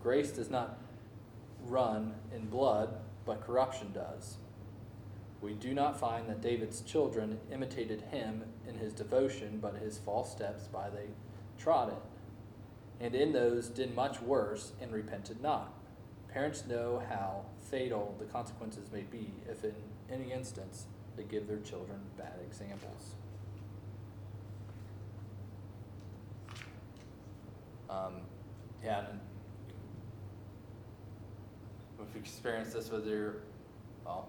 Grace 0.00 0.30
does 0.30 0.48
not 0.48 0.78
run 1.64 2.14
in 2.34 2.46
blood, 2.46 2.94
but 3.26 3.40
corruption 3.40 3.92
does. 3.92 4.36
We 5.42 5.54
do 5.54 5.74
not 5.74 5.98
find 5.98 6.28
that 6.28 6.40
David's 6.40 6.82
children 6.82 7.40
imitated 7.52 8.00
him 8.12 8.44
in 8.68 8.76
his 8.76 8.92
devotion, 8.92 9.58
but 9.60 9.74
his 9.74 9.98
false 9.98 10.30
steps 10.30 10.68
by 10.68 10.88
they 10.88 11.08
trod 11.58 11.88
in, 11.88 13.06
and 13.06 13.14
in 13.16 13.32
those 13.32 13.66
did 13.66 13.94
much 13.96 14.22
worse 14.22 14.72
and 14.80 14.92
repented 14.92 15.42
not. 15.42 15.74
Parents 16.32 16.64
know 16.66 17.02
how 17.08 17.44
fatal 17.70 18.14
the 18.20 18.24
consequences 18.26 18.92
may 18.92 19.02
be 19.02 19.32
if, 19.50 19.64
in 19.64 19.74
any 20.10 20.32
instance, 20.32 20.86
they 21.16 21.24
give 21.24 21.48
their 21.48 21.58
children 21.58 21.98
bad 22.16 22.38
examples. 22.46 23.16
Um, 27.90 28.14
yeah, 28.82 29.02
we've 31.98 32.22
experienced 32.22 32.72
this 32.74 32.90
with 32.90 33.06
your, 33.06 33.42
well, 34.04 34.28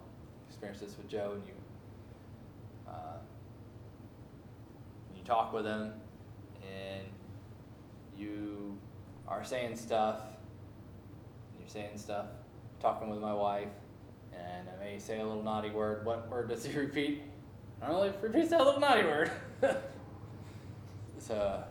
experienced 0.64 0.82
this 0.82 0.98
with 0.98 1.10
Joe, 1.10 1.32
and 1.36 1.44
you, 1.46 1.54
uh, 2.88 3.18
you 5.16 5.24
talk 5.24 5.52
with 5.52 5.66
him, 5.66 5.92
and 6.62 7.08
you 8.18 8.78
are 9.28 9.44
saying 9.44 9.76
stuff, 9.76 10.22
you're 11.60 11.68
saying 11.68 11.98
stuff, 11.98 12.28
talking 12.80 13.10
with 13.10 13.20
my 13.20 13.34
wife, 13.34 13.68
and 14.34 14.70
I 14.70 14.84
may 14.84 15.00
say 15.00 15.20
a 15.20 15.26
little 15.26 15.44
naughty 15.44 15.70
word. 15.70 16.06
What 16.06 16.30
word 16.30 16.48
does 16.48 16.66
he 16.66 16.74
repeat? 16.80 17.24
I 17.82 17.88
don't 17.88 17.98
know 17.98 18.04
he 18.04 18.26
repeats 18.26 18.52
that 18.52 18.64
little 18.64 18.80
naughty 18.80 19.04
word. 19.04 19.32
so, 21.20 21.62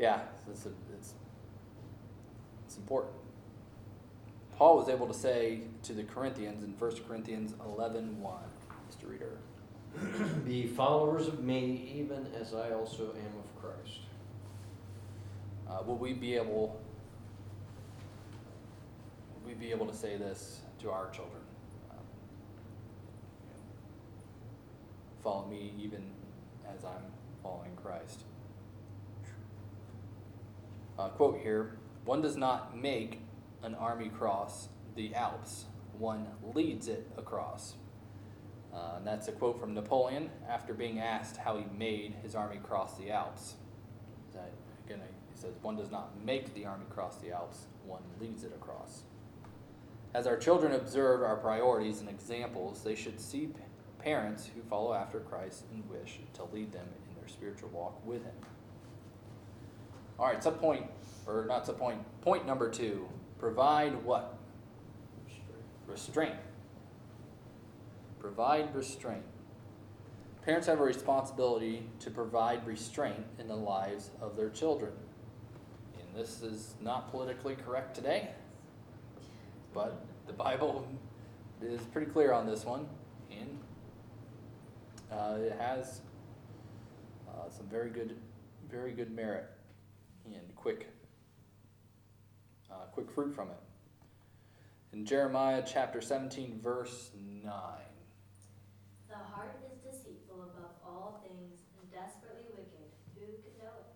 yeah, 0.00 0.22
it's, 0.50 0.66
a, 0.66 0.70
it's, 0.98 1.14
it's 2.66 2.76
important. 2.76 3.15
Paul 4.56 4.78
was 4.78 4.88
able 4.88 5.06
to 5.06 5.14
say 5.14 5.60
to 5.82 5.92
the 5.92 6.02
Corinthians 6.02 6.64
in 6.64 6.70
1 6.78 6.96
Corinthians 7.06 7.52
11 7.64 8.20
1, 8.22 8.34
Mr. 8.90 9.10
Reader. 9.10 9.36
Be 10.46 10.66
followers 10.66 11.28
of 11.28 11.42
me, 11.42 11.92
even 11.94 12.26
as 12.38 12.54
I 12.54 12.70
also 12.70 13.10
am 13.10 13.38
of 13.38 13.62
Christ. 13.62 14.00
Uh, 15.68 15.82
will 15.84 15.98
we 15.98 16.12
be 16.12 16.36
able 16.36 16.80
will 19.34 19.46
we 19.46 19.54
be 19.54 19.70
able 19.70 19.86
to 19.86 19.94
say 19.94 20.16
this 20.16 20.60
to 20.80 20.90
our 20.90 21.10
children? 21.10 21.42
Um, 21.90 21.96
follow 25.22 25.46
me 25.46 25.72
even 25.78 26.02
as 26.66 26.84
I'm 26.84 27.02
following 27.42 27.76
Christ. 27.82 28.20
Uh, 30.98 31.08
quote 31.08 31.40
here: 31.42 31.76
One 32.04 32.22
does 32.22 32.36
not 32.36 32.76
make 32.76 33.20
an 33.66 33.74
army 33.74 34.08
cross 34.08 34.68
the 34.94 35.12
Alps; 35.14 35.64
one 35.98 36.28
leads 36.54 36.86
it 36.86 37.10
across. 37.18 37.74
Uh, 38.72 38.94
and 38.98 39.06
that's 39.06 39.26
a 39.26 39.32
quote 39.32 39.58
from 39.58 39.74
Napoleon 39.74 40.30
after 40.48 40.72
being 40.72 41.00
asked 41.00 41.36
how 41.36 41.56
he 41.56 41.64
made 41.76 42.14
his 42.22 42.36
army 42.36 42.58
cross 42.62 42.96
the 42.96 43.10
Alps. 43.10 43.56
That 44.32 44.52
again, 44.86 45.00
he 45.34 45.40
says, 45.40 45.54
one 45.62 45.76
does 45.76 45.90
not 45.90 46.12
make 46.24 46.54
the 46.54 46.64
army 46.64 46.84
cross 46.90 47.16
the 47.16 47.32
Alps; 47.32 47.66
one 47.84 48.02
leads 48.20 48.44
it 48.44 48.52
across. 48.54 49.02
As 50.14 50.28
our 50.28 50.36
children 50.36 50.72
observe 50.72 51.22
our 51.22 51.36
priorities 51.36 51.98
and 51.98 52.08
examples, 52.08 52.84
they 52.84 52.94
should 52.94 53.20
see 53.20 53.48
parents 53.98 54.48
who 54.54 54.62
follow 54.62 54.94
after 54.94 55.18
Christ 55.18 55.64
and 55.72 55.82
wish 55.90 56.20
to 56.34 56.44
lead 56.44 56.70
them 56.70 56.86
in 57.08 57.16
their 57.18 57.28
spiritual 57.28 57.70
walk 57.70 58.06
with 58.06 58.22
Him. 58.22 58.34
All 60.20 60.26
right, 60.26 60.42
sub 60.42 60.60
point, 60.60 60.86
or 61.26 61.44
not 61.46 61.66
sub 61.66 61.78
point, 61.78 62.00
point 62.22 62.46
number 62.46 62.70
two 62.70 63.08
provide 63.38 64.02
what? 64.04 64.38
Restraint. 65.86 66.36
Provide 68.18 68.74
restraint. 68.74 69.22
Parents 70.44 70.68
have 70.68 70.80
a 70.80 70.84
responsibility 70.84 71.88
to 71.98 72.10
provide 72.10 72.64
restraint 72.66 73.24
in 73.38 73.48
the 73.48 73.56
lives 73.56 74.10
of 74.20 74.36
their 74.36 74.48
children. 74.48 74.92
And 75.98 76.06
this 76.14 76.40
is 76.42 76.74
not 76.80 77.10
politically 77.10 77.56
correct 77.56 77.94
today, 77.94 78.30
but 79.74 80.04
the 80.26 80.32
Bible 80.44 80.86
is 81.60 81.80
pretty 81.92 82.10
clear 82.10 82.32
on 82.32 82.46
this 82.46 82.64
one, 82.64 82.86
and 83.30 83.58
uh, 85.10 85.36
it 85.38 85.56
has 85.58 86.00
uh, 87.28 87.50
some 87.50 87.66
very 87.66 87.90
good, 87.90 88.16
very 88.70 88.92
good 88.92 89.10
merit 89.10 89.46
and 90.26 90.54
quick, 90.54 90.92
quick 92.96 93.10
fruit 93.10 93.34
from 93.34 93.50
it. 93.50 93.58
In 94.94 95.04
Jeremiah 95.04 95.62
chapter 95.70 96.00
17, 96.00 96.58
verse 96.62 97.10
9. 97.44 97.52
The 99.10 99.14
heart 99.14 99.60
is 99.70 99.76
deceitful 99.84 100.44
above 100.44 100.70
all 100.82 101.22
things 101.22 101.60
and 101.78 101.92
desperately 101.92 102.44
wicked. 102.56 102.88
Who 103.14 103.26
can 103.26 103.58
know 103.62 103.72
it? 103.80 103.86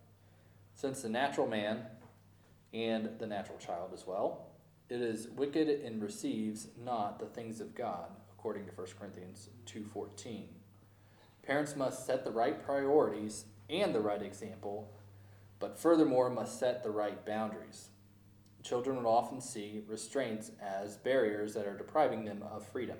Since 0.74 1.00
the 1.00 1.08
natural 1.08 1.46
man 1.46 1.86
and 2.74 3.18
the 3.18 3.26
natural 3.26 3.56
child 3.56 3.92
as 3.94 4.06
well, 4.06 4.48
it 4.90 5.00
is 5.00 5.28
wicked 5.28 5.70
and 5.70 6.02
receives 6.02 6.68
not 6.84 7.20
the 7.20 7.26
things 7.26 7.62
of 7.62 7.74
God, 7.74 8.10
according 8.36 8.66
to 8.66 8.72
1 8.72 8.98
Corinthians 8.98 9.48
2:14. 9.64 10.48
Parents 11.42 11.74
must 11.74 12.04
set 12.04 12.22
the 12.22 12.32
right 12.32 12.62
priorities 12.62 13.46
and 13.70 13.94
the 13.94 14.00
right 14.00 14.20
example, 14.20 14.92
but 15.58 15.78
furthermore 15.78 16.28
must 16.28 16.58
set 16.58 16.82
the 16.82 16.90
right 16.90 17.24
boundaries. 17.24 17.88
Children 18.62 19.02
will 19.02 19.10
often 19.10 19.40
see 19.40 19.82
restraints 19.88 20.50
as 20.60 20.96
barriers 20.98 21.54
that 21.54 21.66
are 21.66 21.76
depriving 21.76 22.24
them 22.24 22.42
of 22.50 22.66
freedom. 22.66 22.98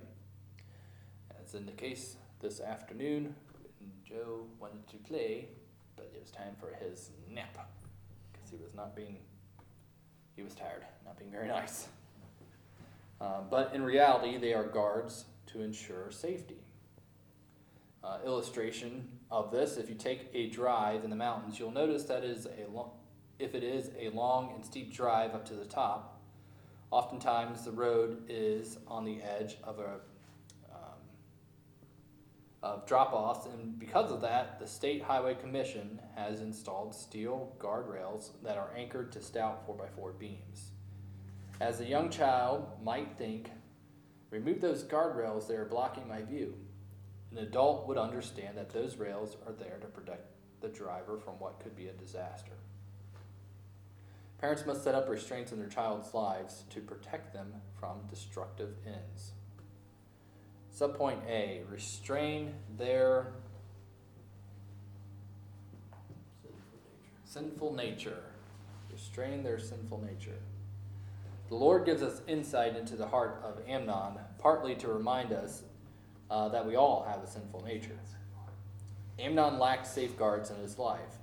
As 1.42 1.54
in 1.54 1.66
the 1.66 1.72
case 1.72 2.16
this 2.40 2.60
afternoon, 2.60 3.34
Joe 4.04 4.46
wanted 4.58 4.86
to 4.88 4.96
play, 4.96 5.48
but 5.96 6.10
it 6.14 6.20
was 6.20 6.30
time 6.30 6.56
for 6.58 6.74
his 6.82 7.10
nap 7.30 7.68
because 8.32 8.50
he 8.50 8.56
was 8.56 8.74
not 8.74 8.96
being, 8.96 9.18
he 10.34 10.42
was 10.42 10.54
tired, 10.54 10.84
not 11.04 11.18
being 11.18 11.30
very 11.30 11.48
nice. 11.60 11.88
Uh, 13.20 13.42
but 13.50 13.74
in 13.74 13.82
reality, 13.82 14.38
they 14.38 14.54
are 14.54 14.64
guards 14.64 15.26
to 15.46 15.60
ensure 15.60 16.10
safety. 16.10 16.56
Uh, 18.02 18.18
illustration 18.24 19.06
of 19.30 19.50
this: 19.50 19.76
If 19.76 19.90
you 19.90 19.94
take 19.94 20.30
a 20.32 20.48
drive 20.48 21.04
in 21.04 21.10
the 21.10 21.16
mountains, 21.16 21.58
you'll 21.58 21.70
notice 21.70 22.04
that 22.04 22.24
is 22.24 22.46
a 22.46 22.70
lo- 22.72 22.92
if 23.40 23.54
it 23.54 23.64
is 23.64 23.90
a 23.98 24.10
long 24.10 24.52
and 24.54 24.64
steep 24.64 24.92
drive 24.92 25.34
up 25.34 25.46
to 25.46 25.54
the 25.54 25.64
top, 25.64 26.20
oftentimes 26.90 27.64
the 27.64 27.72
road 27.72 28.22
is 28.28 28.78
on 28.86 29.04
the 29.04 29.20
edge 29.22 29.56
of 29.64 29.78
a 29.78 30.00
um, 30.72 30.98
of 32.62 32.86
drop-offs, 32.86 33.46
and 33.46 33.78
because 33.78 34.12
of 34.12 34.20
that, 34.20 34.60
the 34.60 34.66
State 34.66 35.02
Highway 35.02 35.34
Commission 35.34 35.98
has 36.14 36.40
installed 36.40 36.94
steel 36.94 37.54
guardrails 37.58 38.30
that 38.42 38.58
are 38.58 38.70
anchored 38.76 39.10
to 39.12 39.22
stout 39.22 39.66
4x4 39.66 40.18
beams. 40.18 40.72
As 41.60 41.80
a 41.80 41.86
young 41.86 42.10
child 42.10 42.66
might 42.82 43.16
think, 43.16 43.50
remove 44.30 44.60
those 44.60 44.84
guardrails, 44.84 45.48
they 45.48 45.54
are 45.54 45.64
blocking 45.64 46.06
my 46.06 46.22
view. 46.22 46.54
An 47.32 47.38
adult 47.38 47.86
would 47.86 47.98
understand 47.98 48.58
that 48.58 48.70
those 48.70 48.96
rails 48.96 49.36
are 49.46 49.52
there 49.52 49.78
to 49.80 49.86
protect 49.86 50.26
the 50.60 50.68
driver 50.68 51.18
from 51.18 51.34
what 51.34 51.60
could 51.60 51.76
be 51.76 51.86
a 51.86 51.92
disaster. 51.92 52.52
Parents 54.40 54.64
must 54.64 54.82
set 54.82 54.94
up 54.94 55.08
restraints 55.08 55.52
in 55.52 55.58
their 55.58 55.68
child's 55.68 56.14
lives 56.14 56.64
to 56.70 56.80
protect 56.80 57.34
them 57.34 57.52
from 57.78 57.98
destructive 58.08 58.70
ends. 58.86 59.32
Subpoint 60.74 61.18
A 61.28 61.60
restrain 61.70 62.54
their 62.78 63.34
sinful 67.24 67.74
nature. 67.74 68.22
Restrain 68.90 69.42
their 69.42 69.58
sinful 69.58 70.02
nature. 70.02 70.38
The 71.50 71.56
Lord 71.56 71.84
gives 71.84 72.02
us 72.02 72.22
insight 72.26 72.76
into 72.76 72.96
the 72.96 73.08
heart 73.08 73.42
of 73.44 73.60
Amnon, 73.68 74.14
partly 74.38 74.74
to 74.76 74.88
remind 74.88 75.32
us 75.32 75.62
uh, 76.30 76.48
that 76.48 76.64
we 76.64 76.76
all 76.76 77.04
have 77.06 77.22
a 77.22 77.26
sinful 77.26 77.62
nature. 77.64 77.98
Amnon 79.18 79.58
lacked 79.58 79.86
safeguards 79.86 80.50
in 80.50 80.56
his 80.56 80.78
life. 80.78 81.18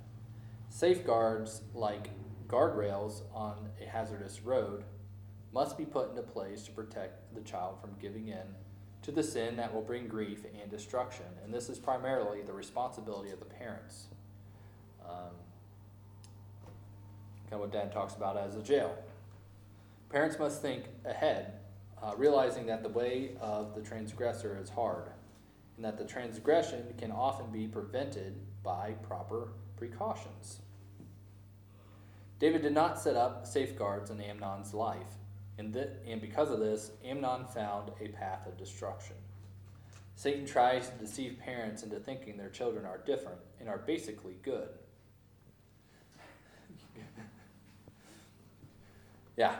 Safeguards 0.68 1.62
like 1.74 2.10
guardrails 2.48 3.22
on 3.34 3.68
a 3.80 3.88
hazardous 3.88 4.40
road 4.42 4.84
must 5.52 5.78
be 5.78 5.84
put 5.84 6.10
into 6.10 6.22
place 6.22 6.62
to 6.62 6.70
protect 6.72 7.34
the 7.34 7.40
child 7.42 7.80
from 7.80 7.90
giving 8.00 8.28
in 8.28 8.54
to 9.02 9.12
the 9.12 9.22
sin 9.22 9.56
that 9.56 9.72
will 9.72 9.82
bring 9.82 10.08
grief 10.08 10.44
and 10.60 10.70
destruction. 10.70 11.26
And 11.44 11.52
this 11.52 11.68
is 11.68 11.78
primarily 11.78 12.42
the 12.42 12.52
responsibility 12.52 13.30
of 13.30 13.38
the 13.38 13.46
parents. 13.46 14.08
Um, 15.04 15.34
kind 17.48 17.54
of 17.54 17.60
what 17.60 17.72
Dad 17.72 17.92
talks 17.92 18.14
about 18.14 18.36
as 18.36 18.56
a 18.56 18.62
jail. 18.62 18.96
Parents 20.10 20.38
must 20.38 20.60
think 20.60 20.84
ahead, 21.04 21.52
uh, 22.02 22.14
realizing 22.16 22.66
that 22.66 22.82
the 22.82 22.88
way 22.88 23.32
of 23.40 23.74
the 23.74 23.80
transgressor 23.80 24.58
is 24.60 24.68
hard, 24.70 25.10
and 25.76 25.84
that 25.84 25.96
the 25.96 26.04
transgression 26.04 26.94
can 26.98 27.12
often 27.12 27.50
be 27.50 27.66
prevented 27.66 28.34
by 28.62 28.92
proper 29.02 29.48
precautions. 29.76 30.60
David 32.38 32.62
did 32.62 32.72
not 32.72 33.00
set 33.00 33.16
up 33.16 33.46
safeguards 33.46 34.10
in 34.10 34.20
Amnon's 34.20 34.72
life, 34.72 35.16
and, 35.58 35.72
th- 35.72 35.88
and 36.06 36.20
because 36.20 36.50
of 36.50 36.60
this, 36.60 36.92
Amnon 37.04 37.46
found 37.46 37.90
a 38.00 38.08
path 38.08 38.46
of 38.46 38.56
destruction. 38.56 39.16
Satan 40.14 40.46
tries 40.46 40.88
to 40.88 40.96
deceive 40.96 41.38
parents 41.38 41.82
into 41.82 41.98
thinking 41.98 42.36
their 42.36 42.48
children 42.48 42.84
are 42.84 42.98
different 42.98 43.38
and 43.60 43.68
are 43.68 43.78
basically 43.78 44.36
good. 44.42 44.68
yeah. 49.36 49.54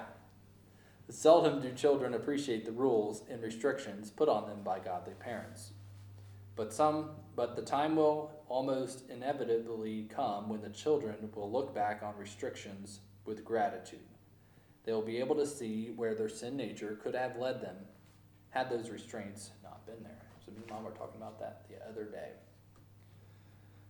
Seldom 1.08 1.60
do 1.60 1.72
children 1.72 2.14
appreciate 2.14 2.64
the 2.64 2.72
rules 2.72 3.22
and 3.30 3.42
restrictions 3.42 4.10
put 4.10 4.28
on 4.28 4.48
them 4.48 4.62
by 4.62 4.78
godly 4.78 5.14
parents. 5.14 5.70
But 6.58 6.72
some 6.72 7.10
but 7.36 7.54
the 7.54 7.62
time 7.62 7.94
will 7.94 8.32
almost 8.48 9.08
inevitably 9.08 10.08
come 10.12 10.48
when 10.48 10.60
the 10.60 10.70
children 10.70 11.30
will 11.32 11.50
look 11.52 11.72
back 11.72 12.02
on 12.02 12.18
restrictions 12.18 12.98
with 13.24 13.44
gratitude. 13.44 14.00
they 14.84 14.92
will 14.92 15.02
be 15.02 15.18
able 15.18 15.36
to 15.36 15.46
see 15.46 15.92
where 15.94 16.16
their 16.16 16.28
sin 16.28 16.56
nature 16.56 16.98
could 17.00 17.14
have 17.14 17.36
led 17.36 17.60
them 17.60 17.76
had 18.50 18.68
those 18.70 18.90
restraints 18.90 19.50
not 19.62 19.86
been 19.86 20.02
there. 20.02 20.24
So 20.44 20.50
me 20.50 20.58
and 20.62 20.70
mom 20.70 20.82
were 20.82 20.90
talking 20.90 21.20
about 21.20 21.38
that 21.38 21.66
the 21.68 21.76
other 21.88 22.04
day. 22.04 22.30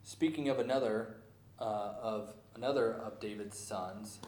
Speaking 0.02 0.50
of 0.50 0.58
another 0.58 1.16
uh, 1.58 1.94
of 2.02 2.34
another 2.54 2.92
of 2.92 3.18
David's 3.18 3.58
sons, 3.58 4.18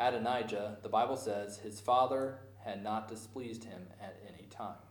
Adonijah, 0.00 0.78
the 0.82 0.88
Bible 0.88 1.16
says 1.16 1.58
his 1.58 1.78
father 1.78 2.40
had 2.64 2.82
not 2.82 3.06
displeased 3.06 3.62
him 3.62 3.86
at 4.02 4.20
any 4.26 4.48
time. 4.48 4.83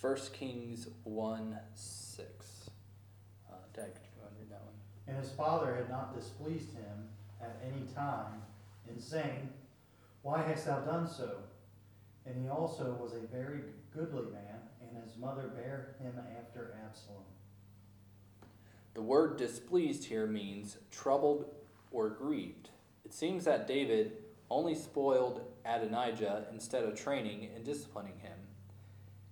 1 0.00 0.16
Kings 0.32 0.88
1 1.04 1.58
6. 1.74 2.70
Uh, 3.50 3.54
Dad, 3.74 3.92
could 3.94 4.02
you 4.02 4.18
go 4.18 4.26
and 4.28 4.38
read 4.38 4.50
that 4.50 4.62
one? 4.64 4.74
And 5.06 5.16
his 5.18 5.30
father 5.32 5.74
had 5.74 5.90
not 5.90 6.16
displeased 6.16 6.72
him 6.72 7.08
at 7.38 7.60
any 7.62 7.86
time 7.94 8.40
in 8.88 8.98
saying, 8.98 9.50
Why 10.22 10.40
hast 10.40 10.64
thou 10.64 10.78
done 10.80 11.06
so? 11.06 11.40
And 12.24 12.42
he 12.42 12.48
also 12.48 12.96
was 12.98 13.12
a 13.12 13.26
very 13.26 13.60
goodly 13.94 14.22
man, 14.32 14.60
and 14.80 15.04
his 15.04 15.18
mother 15.18 15.48
bare 15.48 15.96
him 16.00 16.14
after 16.38 16.74
Absalom. 16.82 17.24
The 18.94 19.02
word 19.02 19.36
displeased 19.36 20.04
here 20.04 20.26
means 20.26 20.78
troubled 20.90 21.44
or 21.90 22.08
grieved. 22.08 22.70
It 23.04 23.12
seems 23.12 23.44
that 23.44 23.66
David 23.68 24.12
only 24.50 24.74
spoiled 24.74 25.42
Adonijah 25.66 26.46
instead 26.50 26.84
of 26.84 26.94
training 26.94 27.50
and 27.54 27.64
disciplining 27.64 28.18
him 28.18 28.38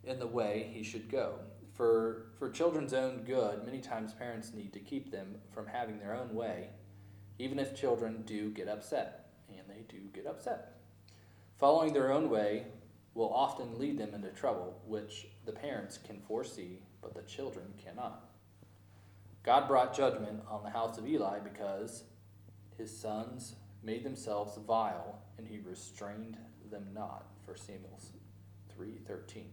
in 0.04 0.18
the 0.18 0.26
way 0.26 0.70
he 0.72 0.82
should 0.82 1.10
go. 1.10 1.40
For, 1.74 2.26
for 2.38 2.50
children's 2.50 2.92
own 2.92 3.22
good, 3.24 3.64
many 3.64 3.80
times 3.80 4.12
parents 4.12 4.52
need 4.52 4.72
to 4.72 4.80
keep 4.80 5.12
them 5.12 5.36
from 5.52 5.66
having 5.66 5.98
their 5.98 6.14
own 6.14 6.34
way, 6.34 6.70
even 7.38 7.58
if 7.58 7.76
children 7.76 8.22
do 8.26 8.50
get 8.50 8.68
upset. 8.68 9.30
And 9.48 9.68
they 9.68 9.82
do 9.88 9.98
get 10.12 10.26
upset. 10.26 10.78
Following 11.58 11.92
their 11.92 12.12
own 12.12 12.30
way 12.30 12.66
will 13.14 13.32
often 13.32 13.78
lead 13.78 13.98
them 13.98 14.14
into 14.14 14.30
trouble, 14.30 14.80
which 14.86 15.28
the 15.44 15.52
parents 15.52 15.98
can 15.98 16.20
foresee, 16.20 16.82
but 17.00 17.14
the 17.14 17.22
children 17.22 17.66
cannot. 17.82 18.28
God 19.42 19.66
brought 19.66 19.96
judgment 19.96 20.42
on 20.48 20.62
the 20.62 20.70
house 20.70 20.98
of 20.98 21.06
Eli 21.08 21.38
because 21.38 22.04
his 22.76 22.96
sons 22.96 23.54
made 23.82 24.04
themselves 24.04 24.58
vile, 24.66 25.22
and 25.36 25.48
he 25.48 25.58
restrained 25.58 26.36
them 26.70 26.88
not. 26.92 27.26
1 27.46 27.56
Samuel 27.56 27.98
3.13 28.78 29.44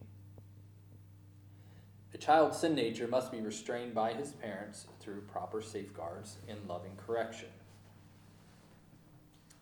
A 2.16 2.18
child's 2.18 2.58
sin 2.58 2.74
nature 2.76 3.08
must 3.10 3.30
be 3.30 3.42
restrained 3.42 3.94
by 3.94 4.14
his 4.14 4.32
parents 4.32 4.88
through 5.02 5.20
proper 5.24 5.62
safeguards 5.62 6.38
and 6.48 6.58
loving 6.66 6.94
correction. 6.96 7.50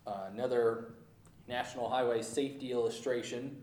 Uh, 0.06 0.28
another 0.32 0.92
National 1.48 1.90
Highway 1.90 2.22
Safety 2.22 2.70
illustration 2.70 3.60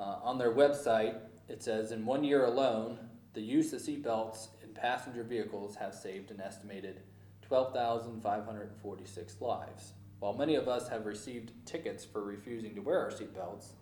uh, 0.00 0.20
on 0.22 0.38
their 0.38 0.52
website, 0.52 1.18
it 1.50 1.62
says, 1.62 1.92
in 1.92 2.06
one 2.06 2.24
year 2.24 2.46
alone, 2.46 2.98
the 3.34 3.42
use 3.42 3.74
of 3.74 3.82
seatbelts 3.82 4.48
in 4.62 4.70
passenger 4.72 5.22
vehicles 5.22 5.76
has 5.76 6.00
saved 6.00 6.30
an 6.30 6.40
estimated 6.40 7.02
12,546 7.42 9.40
lives. 9.42 9.92
While 10.18 10.32
many 10.32 10.54
of 10.54 10.66
us 10.66 10.88
have 10.88 11.04
received 11.04 11.52
tickets 11.66 12.06
for 12.06 12.24
refusing 12.24 12.74
to 12.74 12.80
wear 12.80 13.00
our 13.00 13.10
seatbelts, 13.10 13.72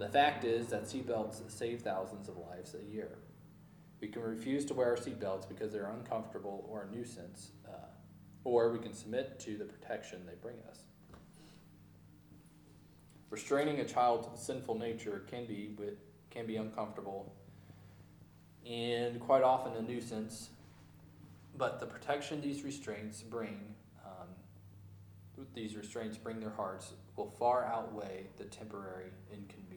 the 0.00 0.08
fact 0.08 0.44
is 0.44 0.68
that 0.68 0.84
seatbelts 0.84 1.42
save 1.50 1.82
thousands 1.82 2.26
of 2.26 2.38
lives 2.38 2.74
a 2.74 2.90
year. 2.90 3.18
We 4.00 4.08
can 4.08 4.22
refuse 4.22 4.64
to 4.66 4.74
wear 4.74 4.88
our 4.88 4.96
seatbelts 4.96 5.46
because 5.46 5.72
they're 5.72 5.90
uncomfortable 5.90 6.66
or 6.70 6.88
a 6.90 6.96
nuisance, 6.96 7.50
uh, 7.68 7.88
or 8.42 8.72
we 8.72 8.78
can 8.78 8.94
submit 8.94 9.38
to 9.40 9.58
the 9.58 9.66
protection 9.66 10.22
they 10.26 10.36
bring 10.40 10.56
us. 10.70 10.84
Restraining 13.28 13.80
a 13.80 13.84
child's 13.84 14.42
sinful 14.42 14.78
nature 14.78 15.22
can 15.30 15.44
be 15.44 15.74
with, 15.76 15.98
can 16.30 16.46
be 16.46 16.56
uncomfortable 16.56 17.34
and 18.66 19.20
quite 19.20 19.42
often 19.42 19.74
a 19.74 19.82
nuisance, 19.82 20.48
but 21.58 21.78
the 21.78 21.86
protection 21.86 22.40
these 22.40 22.62
restraints 22.62 23.20
bring, 23.20 23.74
um, 24.06 24.28
these 25.54 25.76
restraints 25.76 26.16
bring 26.16 26.40
their 26.40 26.50
hearts, 26.50 26.92
will 27.16 27.30
far 27.38 27.66
outweigh 27.66 28.26
the 28.38 28.44
temporary 28.44 29.10
inconvenience. 29.30 29.69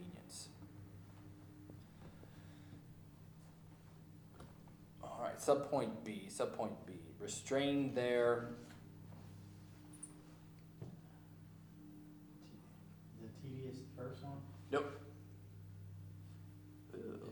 All 5.24 5.30
right, 5.30 5.38
subpoint 5.38 6.04
B, 6.04 6.28
subpoint 6.28 6.74
B, 6.86 6.92
restrain 7.18 7.94
their 7.94 8.48
The 13.22 13.28
tedious 13.42 13.78
first 13.96 14.22
one? 14.22 14.36
nope. 14.70 15.00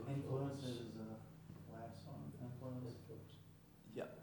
Influence 0.09 0.63
is 0.63 0.77
the 0.95 1.03
uh, 1.03 1.77
last 1.77 2.07
one, 2.07 2.17
influence. 2.41 2.95
Yep. 3.95 4.19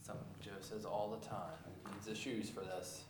Something 0.00 0.24
Joe 0.40 0.52
says 0.60 0.86
all 0.86 1.10
the 1.20 1.26
time. 1.26 1.58
He 1.66 1.92
needs 1.92 2.06
the 2.06 2.14
shoes 2.14 2.48
for 2.48 2.60
this. 2.60 3.04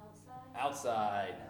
Outside? 0.00 0.56
Outside. 0.56 1.47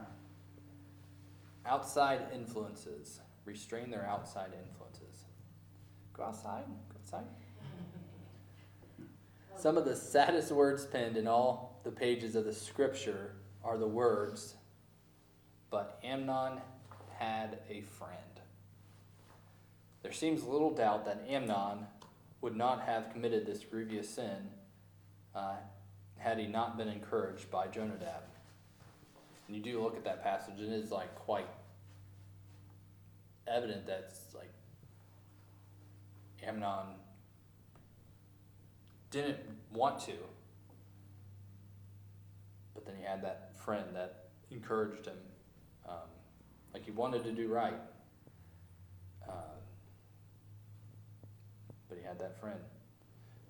Outside 1.68 2.20
influences. 2.34 3.20
Restrain 3.44 3.90
their 3.90 4.06
outside 4.06 4.50
influences. 4.66 5.24
Go 6.14 6.24
outside. 6.24 6.64
Go 6.66 6.96
outside. 7.00 7.24
Some 9.56 9.76
of 9.76 9.84
the 9.84 9.96
saddest 9.96 10.52
words 10.52 10.86
penned 10.86 11.16
in 11.16 11.26
all 11.26 11.80
the 11.84 11.90
pages 11.90 12.36
of 12.36 12.44
the 12.44 12.52
scripture 12.52 13.32
are 13.64 13.76
the 13.76 13.88
words, 13.88 14.54
but 15.70 15.98
Amnon 16.04 16.60
had 17.18 17.58
a 17.68 17.80
friend. 17.80 18.14
There 20.02 20.12
seems 20.12 20.44
little 20.44 20.70
doubt 20.70 21.04
that 21.06 21.24
Amnon 21.28 21.86
would 22.40 22.56
not 22.56 22.82
have 22.82 23.12
committed 23.12 23.46
this 23.46 23.64
grievous 23.64 24.08
sin 24.08 24.48
uh, 25.34 25.56
had 26.18 26.38
he 26.38 26.46
not 26.46 26.78
been 26.78 26.88
encouraged 26.88 27.50
by 27.50 27.66
Jonadab. 27.66 28.22
And 29.46 29.56
you 29.56 29.62
do 29.62 29.82
look 29.82 29.96
at 29.96 30.04
that 30.04 30.22
passage, 30.22 30.60
and 30.60 30.72
it 30.72 30.84
is 30.84 30.92
like 30.92 31.14
quite 31.16 31.48
evident 33.50 33.86
that 33.86 34.12
like 34.34 34.52
Amnon 36.42 36.94
didn't 39.10 39.38
want 39.72 40.00
to, 40.00 40.12
but 42.74 42.84
then 42.84 42.94
he 42.96 43.04
had 43.04 43.22
that 43.22 43.52
friend 43.58 43.86
that 43.94 44.28
encouraged 44.50 45.06
him, 45.06 45.18
um, 45.88 46.08
like 46.72 46.84
he 46.84 46.90
wanted 46.90 47.24
to 47.24 47.32
do 47.32 47.48
right, 47.48 47.80
uh, 49.28 49.32
but 51.88 51.98
he 51.98 52.04
had 52.04 52.18
that 52.18 52.38
friend. 52.38 52.60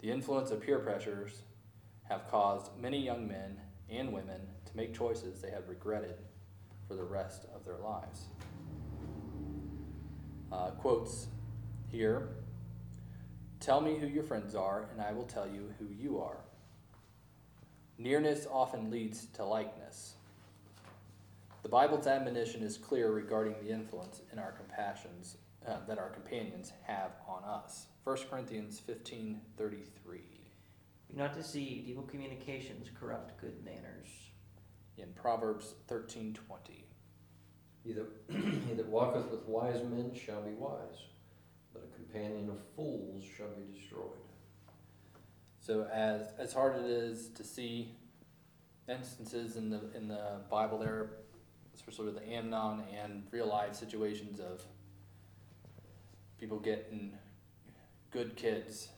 The 0.00 0.10
influence 0.10 0.50
of 0.50 0.60
peer 0.60 0.78
pressures 0.78 1.42
have 2.08 2.28
caused 2.30 2.70
many 2.80 2.98
young 2.98 3.26
men 3.26 3.58
and 3.90 4.12
women 4.12 4.40
to 4.66 4.76
make 4.76 4.94
choices 4.94 5.40
they 5.40 5.50
have 5.50 5.68
regretted 5.68 6.16
for 6.86 6.94
the 6.94 7.04
rest 7.04 7.46
of 7.54 7.64
their 7.64 7.76
lives. 7.76 8.28
Uh, 10.50 10.70
quotes 10.70 11.28
here 11.90 12.28
Tell 13.60 13.80
me 13.80 13.98
who 13.98 14.06
your 14.06 14.22
friends 14.22 14.54
are, 14.54 14.88
and 14.92 15.00
I 15.00 15.12
will 15.12 15.24
tell 15.24 15.46
you 15.46 15.74
who 15.78 15.86
you 15.86 16.20
are. 16.20 16.38
Nearness 17.98 18.46
often 18.50 18.90
leads 18.90 19.26
to 19.34 19.44
likeness. 19.44 20.14
The 21.64 21.68
Bible's 21.68 22.06
admonition 22.06 22.62
is 22.62 22.78
clear 22.78 23.10
regarding 23.10 23.56
the 23.60 23.70
influence 23.70 24.22
in 24.32 24.38
our 24.38 24.52
compassions 24.52 25.36
uh, 25.66 25.78
that 25.88 25.98
our 25.98 26.08
companions 26.08 26.72
have 26.84 27.10
on 27.26 27.42
us. 27.44 27.88
1 28.04 28.16
Corinthians 28.30 28.78
15 28.78 29.40
33. 29.56 30.18
Be 31.10 31.16
not 31.16 31.34
deceived, 31.34 31.88
evil 31.88 32.04
communications 32.04 32.88
corrupt 32.98 33.40
good 33.40 33.64
manners. 33.64 34.08
In 34.96 35.12
Proverbs 35.14 35.74
13 35.88 36.34
20. 36.34 36.87
He 37.88 37.94
that, 37.94 38.06
he 38.68 38.74
that 38.74 38.86
walketh 38.86 39.30
with 39.30 39.46
wise 39.46 39.82
men 39.82 40.12
shall 40.14 40.42
be 40.42 40.52
wise, 40.52 41.06
but 41.72 41.82
a 41.82 41.96
companion 41.96 42.50
of 42.50 42.58
fools 42.76 43.24
shall 43.24 43.48
be 43.48 43.64
destroyed. 43.74 44.10
So 45.58 45.88
as 45.90 46.32
as 46.38 46.52
hard 46.52 46.76
it 46.76 46.84
is 46.84 47.28
to 47.30 47.42
see 47.42 47.94
instances 48.90 49.56
in 49.56 49.70
the 49.70 49.80
in 49.96 50.08
the 50.08 50.42
Bible 50.50 50.78
there, 50.78 51.12
especially 51.74 52.04
with 52.04 52.16
the 52.16 52.28
Amnon 52.28 52.82
and 52.94 53.22
real 53.30 53.48
life 53.48 53.74
situations 53.74 54.38
of 54.38 54.60
people 56.38 56.58
getting 56.58 57.16
good 58.10 58.36
kids 58.36 58.88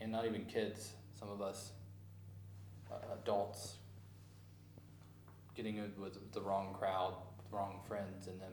and 0.00 0.12
not 0.12 0.26
even 0.26 0.44
kids, 0.44 0.92
some 1.18 1.28
of 1.28 1.42
us 1.42 1.72
uh, 2.88 3.14
adults 3.20 3.78
getting 5.56 5.78
in 5.78 5.92
with 5.98 6.32
the 6.32 6.40
wrong 6.40 6.72
crowd, 6.78 7.14
wrong 7.52 7.80
friends, 7.86 8.26
and 8.26 8.40
them 8.40 8.52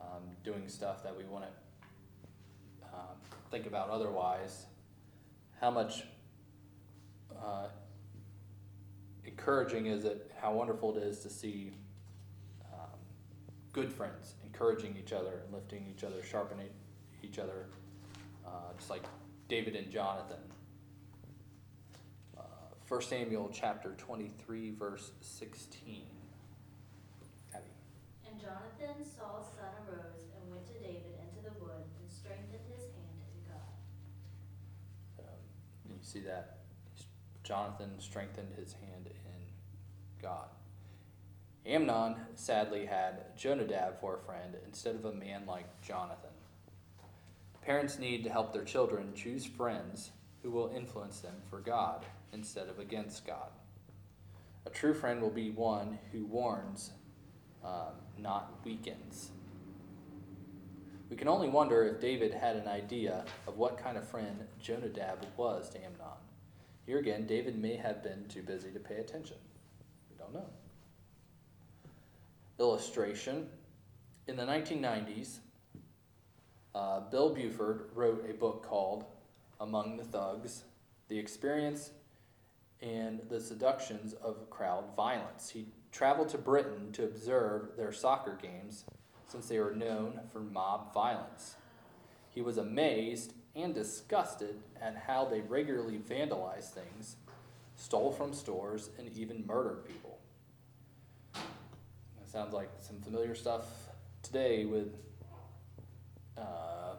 um, 0.00 0.22
doing 0.44 0.68
stuff 0.68 1.02
that 1.02 1.16
we 1.16 1.24
want 1.24 1.44
to 1.44 2.86
um, 2.94 3.16
think 3.50 3.66
about 3.66 3.90
otherwise. 3.90 4.66
How 5.60 5.70
much 5.70 6.04
uh, 7.42 7.68
encouraging 9.24 9.86
is 9.86 10.04
it 10.04 10.30
how 10.40 10.52
wonderful 10.52 10.96
it 10.96 11.02
is 11.02 11.20
to 11.20 11.30
see 11.30 11.72
um, 12.72 12.98
good 13.72 13.92
friends 13.92 14.34
encouraging 14.44 14.96
each 14.98 15.12
other 15.12 15.42
lifting 15.52 15.86
each 15.94 16.04
other, 16.04 16.22
sharpening 16.22 16.68
each 17.22 17.38
other, 17.38 17.66
uh, 18.46 18.72
just 18.78 18.90
like 18.90 19.02
David 19.48 19.76
and 19.76 19.90
Jonathan. 19.90 20.38
Uh, 22.36 22.42
1 22.88 23.02
Samuel 23.02 23.50
chapter 23.52 23.94
23, 23.98 24.70
verse 24.70 25.12
16. 25.20 26.15
Jonathan, 28.46 29.02
Saul's 29.02 29.48
son, 29.58 29.74
arose 29.88 30.30
and 30.38 30.50
went 30.52 30.64
to 30.68 30.74
David 30.74 31.18
into 31.18 31.42
the 31.42 31.50
wood 31.58 31.82
and 31.98 32.06
strengthened 32.08 32.62
his 32.70 32.84
hand 32.94 33.18
in 33.34 33.42
God. 33.50 33.74
Um, 35.18 35.42
you 35.90 35.96
see 36.00 36.20
that 36.20 36.58
Jonathan 37.42 37.90
strengthened 37.98 38.54
his 38.56 38.74
hand 38.74 39.06
in 39.08 40.22
God. 40.22 40.46
Amnon 41.66 42.14
sadly 42.36 42.86
had 42.86 43.36
Jonadab 43.36 43.98
for 44.00 44.14
a 44.14 44.24
friend 44.24 44.54
instead 44.64 44.94
of 44.94 45.04
a 45.04 45.12
man 45.12 45.42
like 45.46 45.66
Jonathan. 45.82 46.30
Parents 47.62 47.98
need 47.98 48.22
to 48.22 48.30
help 48.30 48.52
their 48.52 48.62
children 48.62 49.12
choose 49.16 49.44
friends 49.44 50.12
who 50.44 50.52
will 50.52 50.72
influence 50.76 51.18
them 51.18 51.34
for 51.50 51.58
God 51.58 52.06
instead 52.32 52.68
of 52.68 52.78
against 52.78 53.26
God. 53.26 53.50
A 54.66 54.70
true 54.70 54.94
friend 54.94 55.20
will 55.20 55.30
be 55.30 55.50
one 55.50 55.98
who 56.12 56.24
warns, 56.26 56.92
um, 57.66 57.94
not 58.18 58.52
weakens. 58.64 59.32
We 61.10 61.16
can 61.16 61.28
only 61.28 61.48
wonder 61.48 61.84
if 61.84 62.00
David 62.00 62.32
had 62.32 62.56
an 62.56 62.68
idea 62.68 63.24
of 63.46 63.56
what 63.58 63.78
kind 63.78 63.96
of 63.96 64.08
friend 64.08 64.46
Jonadab 64.60 65.26
was 65.36 65.68
to 65.70 65.78
Amnon. 65.78 66.18
Here 66.84 66.98
again, 66.98 67.26
David 67.26 67.58
may 67.58 67.76
have 67.76 68.02
been 68.02 68.26
too 68.28 68.42
busy 68.42 68.70
to 68.70 68.78
pay 68.78 68.96
attention. 68.96 69.36
We 70.10 70.16
don't 70.16 70.32
know. 70.32 70.46
Illustration 72.58 73.48
In 74.28 74.36
the 74.36 74.44
1990s, 74.44 75.38
uh, 76.74 77.00
Bill 77.10 77.34
Buford 77.34 77.90
wrote 77.94 78.26
a 78.28 78.34
book 78.34 78.64
called 78.64 79.04
Among 79.60 79.96
the 79.96 80.04
Thugs 80.04 80.64
The 81.08 81.18
Experience 81.18 81.90
and 82.80 83.20
the 83.28 83.40
Seductions 83.40 84.14
of 84.14 84.50
Crowd 84.50 84.84
Violence. 84.96 85.48
He 85.48 85.66
traveled 85.96 86.28
to 86.28 86.36
Britain 86.36 86.92
to 86.92 87.04
observe 87.04 87.74
their 87.78 87.90
soccer 87.90 88.38
games 88.40 88.84
since 89.26 89.48
they 89.48 89.58
were 89.58 89.74
known 89.74 90.20
for 90.30 90.40
mob 90.40 90.92
violence. 90.92 91.56
He 92.28 92.42
was 92.42 92.58
amazed 92.58 93.32
and 93.54 93.74
disgusted 93.74 94.56
at 94.78 95.04
how 95.06 95.24
they 95.24 95.40
regularly 95.40 95.98
vandalized 95.98 96.74
things, 96.74 97.16
stole 97.76 98.12
from 98.12 98.34
stores, 98.34 98.90
and 98.98 99.08
even 99.16 99.46
murdered 99.46 99.86
people. 99.86 100.18
That 101.32 102.28
sounds 102.30 102.52
like 102.52 102.68
some 102.80 103.00
familiar 103.00 103.34
stuff 103.34 103.64
today 104.22 104.66
with 104.66 104.94
uh, 106.36 106.96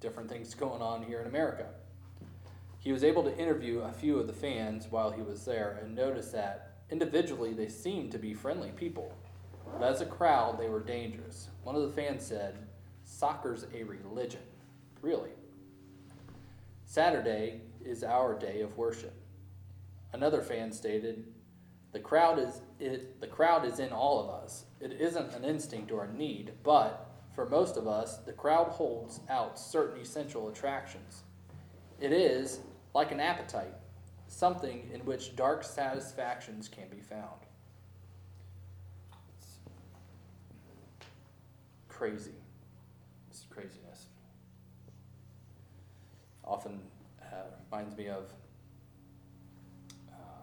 different 0.00 0.28
things 0.28 0.54
going 0.54 0.80
on 0.80 1.02
here 1.02 1.20
in 1.20 1.26
America. 1.26 1.66
He 2.78 2.92
was 2.92 3.02
able 3.02 3.24
to 3.24 3.36
interview 3.36 3.80
a 3.80 3.90
few 3.90 4.20
of 4.20 4.28
the 4.28 4.32
fans 4.32 4.86
while 4.88 5.10
he 5.10 5.22
was 5.22 5.44
there 5.44 5.80
and 5.82 5.96
noticed 5.96 6.30
that 6.34 6.67
individually 6.90 7.52
they 7.52 7.68
seemed 7.68 8.12
to 8.12 8.18
be 8.18 8.34
friendly 8.34 8.70
people, 8.70 9.12
but 9.72 9.82
as 9.82 10.00
a 10.00 10.06
crowd 10.06 10.58
they 10.58 10.68
were 10.68 10.80
dangerous. 10.80 11.48
One 11.62 11.76
of 11.76 11.82
the 11.82 11.92
fans 11.92 12.24
said, 12.24 12.56
Soccer's 13.04 13.66
a 13.74 13.82
religion. 13.82 14.42
Really? 15.00 15.30
Saturday 16.84 17.60
is 17.84 18.02
our 18.02 18.38
day 18.38 18.60
of 18.60 18.76
worship. 18.76 19.14
Another 20.12 20.40
fan 20.40 20.72
stated, 20.72 21.32
"The 21.92 22.00
crowd 22.00 22.38
is 22.38 22.62
it, 22.78 23.20
the 23.20 23.26
crowd 23.26 23.64
is 23.64 23.78
in 23.78 23.92
all 23.92 24.20
of 24.20 24.30
us. 24.30 24.64
It 24.80 24.92
isn't 24.92 25.34
an 25.34 25.44
instinct 25.44 25.92
or 25.92 26.04
a 26.04 26.12
need, 26.12 26.52
but 26.62 27.10
for 27.34 27.46
most 27.46 27.76
of 27.76 27.86
us, 27.86 28.18
the 28.18 28.32
crowd 28.32 28.68
holds 28.68 29.20
out 29.28 29.58
certain 29.58 30.00
essential 30.00 30.48
attractions. 30.48 31.24
It 32.00 32.12
is 32.12 32.60
like 32.94 33.12
an 33.12 33.20
appetite, 33.20 33.74
something 34.28 34.88
in 34.92 35.00
which 35.00 35.34
dark 35.36 35.64
satisfactions 35.64 36.68
can 36.68 36.88
be 36.88 37.00
found." 37.00 37.40
It's 39.36 39.58
crazy. 41.88 42.32
It's 43.30 43.44
craziness 43.50 44.06
often 46.48 46.80
uh, 47.22 47.50
reminds 47.70 47.96
me 47.96 48.08
of. 48.08 48.24
Uh, 50.10 50.42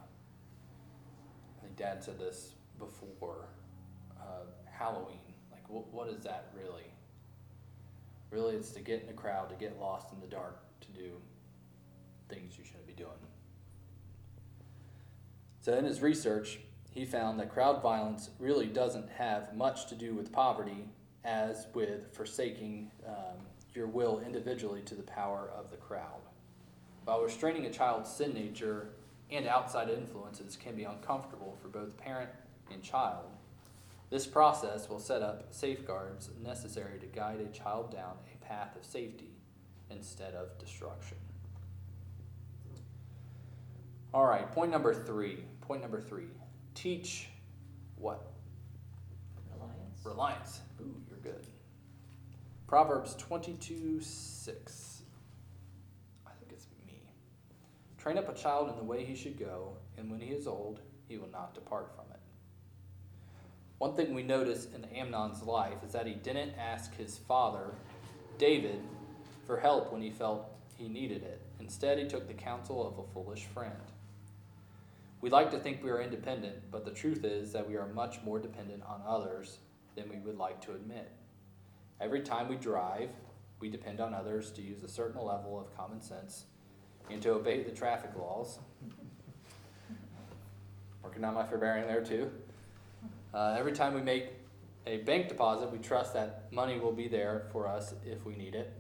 I 1.58 1.62
think 1.62 1.76
Dad 1.76 2.04
said 2.04 2.20
this 2.20 2.54
before. 2.78 3.48
Uh, 4.20 4.46
Halloween, 4.72 5.20
like 5.52 5.68
what, 5.70 5.92
what 5.92 6.08
is 6.10 6.24
that 6.24 6.52
really? 6.56 6.84
Really, 8.32 8.56
it's 8.56 8.72
to 8.72 8.82
get 8.82 9.04
in 9.04 9.10
a 9.10 9.14
crowd, 9.14 9.50
to 9.50 9.56
get 9.56 9.80
lost 9.80 10.12
in 10.14 10.20
the 10.20 10.28
dark, 10.28 10.60
to 10.82 10.88
do 10.92 11.12
things 12.30 12.58
you 12.58 12.64
shouldn't 12.64 12.88
be 12.88 12.94
doing. 12.94 13.12
So, 15.66 15.74
in 15.74 15.84
his 15.84 16.00
research, 16.04 16.60
he 16.92 17.06
found 17.06 17.40
that 17.40 17.52
crowd 17.52 17.82
violence 17.82 18.30
really 18.38 18.68
doesn't 18.68 19.10
have 19.10 19.56
much 19.56 19.88
to 19.88 19.96
do 19.96 20.14
with 20.14 20.32
poverty 20.32 20.88
as 21.24 21.66
with 21.74 22.14
forsaking 22.14 22.92
um, 23.08 23.40
your 23.74 23.88
will 23.88 24.20
individually 24.24 24.82
to 24.82 24.94
the 24.94 25.02
power 25.02 25.50
of 25.58 25.72
the 25.72 25.78
crowd. 25.78 26.22
While 27.06 27.24
restraining 27.24 27.66
a 27.66 27.72
child's 27.72 28.12
sin 28.12 28.36
nature 28.36 28.90
and 29.32 29.48
outside 29.48 29.90
influences 29.90 30.56
can 30.56 30.76
be 30.76 30.84
uncomfortable 30.84 31.58
for 31.60 31.68
both 31.68 31.98
parent 31.98 32.30
and 32.72 32.84
child, 32.84 33.26
this 34.12 34.28
process 34.28 34.88
will 34.88 35.00
set 35.00 35.24
up 35.24 35.48
safeguards 35.50 36.30
necessary 36.44 37.00
to 37.00 37.08
guide 37.08 37.40
a 37.40 37.48
child 37.58 37.92
down 37.92 38.18
a 38.32 38.46
path 38.46 38.76
of 38.76 38.86
safety 38.86 39.32
instead 39.90 40.36
of 40.36 40.60
destruction. 40.60 41.18
All 44.16 44.26
right, 44.26 44.50
point 44.52 44.72
number 44.72 44.94
three. 44.94 45.44
Point 45.68 45.82
number 45.82 46.00
three. 46.00 46.28
Teach 46.76 47.28
what? 47.98 48.32
Reliance. 49.52 50.00
Reliance. 50.04 50.60
Ooh, 50.80 50.96
you're 51.10 51.20
good. 51.20 51.48
Proverbs 52.68 53.16
22 53.16 54.00
6. 54.00 55.02
I 56.28 56.30
think 56.40 56.52
it's 56.52 56.68
me. 56.88 57.02
Train 57.98 58.20
up 58.20 58.30
a 58.30 58.40
child 58.40 58.70
in 58.70 58.76
the 58.76 58.84
way 58.84 59.06
he 59.06 59.16
should 59.16 59.40
go, 59.40 59.78
and 59.98 60.12
when 60.12 60.20
he 60.20 60.28
is 60.28 60.46
old, 60.46 60.82
he 61.08 61.18
will 61.18 61.32
not 61.32 61.56
depart 61.56 61.92
from 61.96 62.06
it. 62.12 62.20
One 63.80 63.96
thing 63.96 64.14
we 64.14 64.24
notice 64.24 64.68
in 64.74 64.86
Amnon's 64.86 65.42
life 65.44 65.84
is 65.84 65.94
that 65.94 66.06
he 66.06 66.14
didn't 66.14 66.54
ask 66.60 66.96
his 66.96 67.18
father, 67.18 67.74
David, 68.38 68.82
for 69.48 69.60
help 69.60 69.92
when 69.92 70.02
he 70.02 70.12
felt 70.12 70.48
he 70.78 70.88
needed 70.88 71.24
it. 71.24 71.42
Instead, 71.60 71.98
he 71.98 72.06
took 72.06 72.28
the 72.28 72.34
counsel 72.34 72.88
of 72.88 73.00
a 73.00 73.14
foolish 73.14 73.46
friend. 73.46 73.74
We 75.26 75.32
like 75.32 75.50
to 75.50 75.58
think 75.58 75.84
we 75.84 75.90
are 75.90 76.02
independent, 76.02 76.70
but 76.70 76.86
the 76.86 76.92
truth 76.92 77.24
is 77.24 77.52
that 77.54 77.68
we 77.68 77.78
are 77.78 77.88
much 77.88 78.22
more 78.24 78.38
dependent 78.38 78.84
on 78.84 79.02
others 79.08 79.58
than 79.96 80.08
we 80.08 80.20
would 80.20 80.38
like 80.38 80.62
to 80.62 80.74
admit. 80.74 81.12
Every 82.00 82.22
time 82.22 82.48
we 82.48 82.58
drive, 82.58 83.10
we 83.60 83.68
depend 83.68 84.00
on 84.00 84.14
others 84.14 84.52
to 84.52 84.62
use 84.62 84.84
a 84.84 84.88
certain 84.88 85.20
level 85.20 85.60
of 85.60 85.76
common 85.76 86.00
sense 86.00 86.46
and 87.10 87.24
to 87.24 87.32
obey 87.32 87.64
the 87.64 87.72
traffic 87.72 88.12
laws. 88.16 88.60
Working 91.04 91.24
on 91.24 91.34
my 91.34 91.48
forbearing 91.48 91.88
there 91.88 92.04
too. 92.04 92.30
Uh, 93.34 93.56
every 93.58 93.72
time 93.72 93.96
we 93.96 94.04
make 94.04 94.28
a 94.86 94.98
bank 94.98 95.28
deposit, 95.28 95.72
we 95.72 95.80
trust 95.80 96.14
that 96.14 96.54
money 96.54 96.78
will 96.80 96.94
be 96.94 97.08
there 97.08 97.48
for 97.52 97.68
us 97.68 97.96
if 98.06 98.24
we 98.28 98.36
need 98.36 98.54
it. 98.54 98.72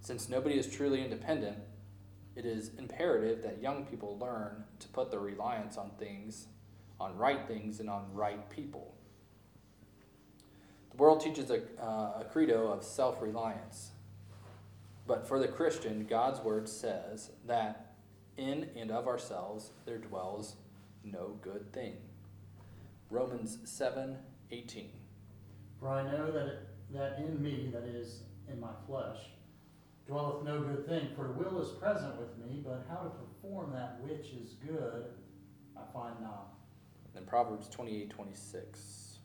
Since 0.00 0.28
nobody 0.28 0.56
is 0.56 0.72
truly 0.72 1.02
independent, 1.02 1.58
it 2.36 2.46
is 2.46 2.70
imperative 2.78 3.42
that 3.42 3.60
young 3.60 3.84
people 3.84 4.18
learn 4.18 4.64
to 4.78 4.88
put 4.88 5.10
their 5.10 5.20
reliance 5.20 5.76
on 5.76 5.90
things, 5.98 6.46
on 7.00 7.16
right 7.16 7.46
things, 7.46 7.80
and 7.80 7.90
on 7.90 8.06
right 8.12 8.48
people. 8.50 8.94
The 10.90 10.96
world 10.96 11.20
teaches 11.20 11.50
a, 11.50 11.62
uh, 11.80 12.20
a 12.20 12.26
credo 12.30 12.68
of 12.68 12.84
self 12.84 13.20
reliance. 13.20 13.90
But 15.06 15.26
for 15.26 15.38
the 15.38 15.48
Christian, 15.48 16.06
God's 16.08 16.40
word 16.40 16.68
says 16.68 17.30
that 17.46 17.94
in 18.36 18.68
and 18.76 18.90
of 18.90 19.08
ourselves 19.08 19.70
there 19.84 19.98
dwells 19.98 20.56
no 21.04 21.38
good 21.42 21.72
thing. 21.72 21.96
Romans 23.10 23.58
7 23.64 24.16
18. 24.52 24.90
For 25.80 25.88
I 25.88 26.02
know 26.10 26.30
that, 26.30 26.46
it, 26.46 26.68
that 26.92 27.18
in 27.18 27.42
me, 27.42 27.70
that 27.72 27.84
is, 27.84 28.22
in 28.50 28.60
my 28.60 28.70
flesh, 28.86 29.16
dwelleth 30.10 30.44
no 30.44 30.60
good 30.60 30.86
thing. 30.88 31.08
For 31.14 31.30
will 31.32 31.62
is 31.62 31.68
present 31.68 32.16
with 32.18 32.36
me, 32.38 32.62
but 32.64 32.84
how 32.88 32.96
to 32.96 33.10
perform 33.10 33.72
that 33.72 34.00
which 34.00 34.32
is 34.32 34.54
good, 34.66 35.04
I 35.76 35.92
find 35.92 36.14
not. 36.20 36.54
And 37.14 37.26
Proverbs 37.26 37.68
28 37.68 38.10
26. 38.10 39.18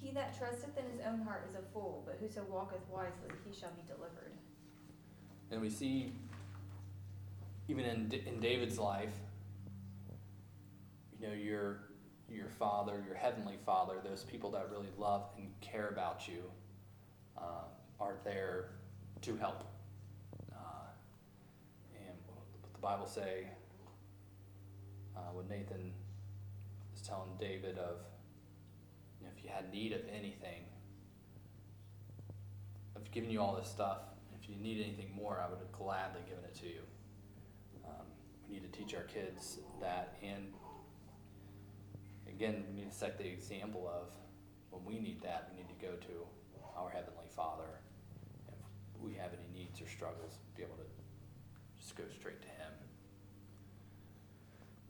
He 0.00 0.12
that 0.12 0.38
trusteth 0.38 0.78
in 0.78 0.84
his 0.92 1.00
own 1.04 1.22
heart 1.22 1.48
is 1.50 1.56
a 1.56 1.72
fool, 1.72 2.04
but 2.06 2.18
whoso 2.20 2.44
walketh 2.48 2.78
wisely, 2.88 3.34
he 3.48 3.58
shall 3.58 3.70
be 3.70 3.82
delivered. 3.88 4.32
And 5.50 5.60
we 5.60 5.68
see 5.68 6.12
even 7.68 7.84
in 7.84 8.08
D- 8.08 8.22
in 8.26 8.38
David's 8.38 8.78
life, 8.78 9.14
you 11.18 11.26
know, 11.26 11.34
your 11.34 11.80
your 12.30 12.48
father, 12.48 13.02
your 13.06 13.16
heavenly 13.16 13.56
father, 13.64 13.94
those 14.04 14.22
people 14.22 14.50
that 14.52 14.70
really 14.70 14.90
love 14.98 15.24
and 15.36 15.48
care 15.60 15.88
about 15.88 16.28
you, 16.28 16.42
uh, 17.36 17.64
are 18.00 18.16
there 18.24 18.70
to 19.22 19.36
help. 19.36 19.64
Uh, 20.52 20.88
and 21.94 22.16
what 22.26 22.72
the 22.72 22.80
Bible 22.80 23.06
say 23.06 23.48
uh, 25.16 25.20
Nathan 25.48 25.92
is 26.94 27.02
telling 27.02 27.30
David 27.38 27.78
of, 27.78 27.98
you 29.20 29.26
know, 29.26 29.32
if 29.36 29.42
you 29.42 29.50
had 29.50 29.72
need 29.72 29.92
of 29.92 30.00
anything, 30.12 30.64
I've 32.96 33.10
given 33.10 33.30
you 33.30 33.40
all 33.40 33.54
this 33.56 33.68
stuff. 33.68 33.98
If 34.40 34.48
you 34.48 34.56
need 34.56 34.82
anything 34.82 35.14
more, 35.14 35.42
I 35.44 35.48
would 35.48 35.58
have 35.58 35.72
gladly 35.72 36.20
given 36.28 36.44
it 36.44 36.54
to 36.56 36.66
you. 36.66 36.80
Um, 37.84 38.06
we 38.48 38.54
need 38.54 38.72
to 38.72 38.78
teach 38.78 38.94
our 38.94 39.04
kids 39.04 39.58
that, 39.80 40.16
and 40.22 40.52
again, 42.28 42.64
we 42.68 42.82
need 42.82 42.90
to 42.90 42.96
set 42.96 43.18
the 43.18 43.26
example 43.26 43.88
of 43.88 44.08
when 44.70 44.84
we 44.84 45.00
need 45.00 45.22
that, 45.22 45.50
we 45.50 45.62
need 45.62 45.68
to 45.68 45.86
go 45.86 45.92
to 45.94 46.26
our 46.76 46.90
Heavenly 46.90 47.28
Father. 47.34 47.80
We 49.06 49.14
have 49.14 49.30
any 49.32 49.48
needs 49.58 49.80
or 49.80 49.88
struggles, 49.88 50.38
be 50.56 50.62
able 50.62 50.76
to 50.76 50.82
just 51.78 51.96
go 51.96 52.04
straight 52.18 52.42
to 52.42 52.48
Him. 52.48 52.72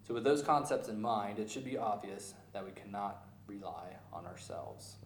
So, 0.07 0.15
with 0.15 0.25
those 0.25 0.43
concepts 0.43 0.89
in 0.89 1.01
mind, 1.01 1.39
it 1.39 1.51
should 1.51 1.65
be 1.65 1.77
obvious 1.77 2.35
that 2.53 2.65
we 2.65 2.71
cannot 2.71 3.27
rely 3.47 3.97
on 4.13 4.25
ourselves. 4.25 4.97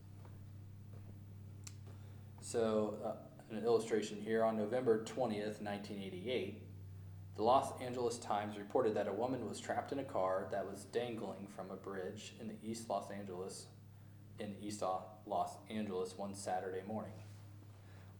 So, 2.40 2.96
uh, 3.04 3.12
an 3.54 3.64
illustration 3.64 4.18
here 4.20 4.44
on 4.44 4.56
November 4.56 5.04
20th, 5.04 5.60
1988, 5.60 6.62
the 7.36 7.42
Los 7.42 7.80
Angeles 7.80 8.18
Times 8.18 8.58
reported 8.58 8.94
that 8.94 9.08
a 9.08 9.12
woman 9.12 9.48
was 9.48 9.58
trapped 9.58 9.92
in 9.92 9.98
a 9.98 10.04
car 10.04 10.46
that 10.52 10.64
was 10.64 10.84
dangling 10.92 11.46
from 11.56 11.70
a 11.70 11.76
bridge 11.76 12.34
in 12.40 12.48
the 12.48 12.54
East 12.62 12.88
Los 12.88 13.10
Angeles 13.10 13.66
in 14.38 14.54
East 14.60 14.82
Los 15.26 15.56
Angeles 15.68 16.16
one 16.16 16.34
Saturday 16.34 16.82
morning. 16.86 17.12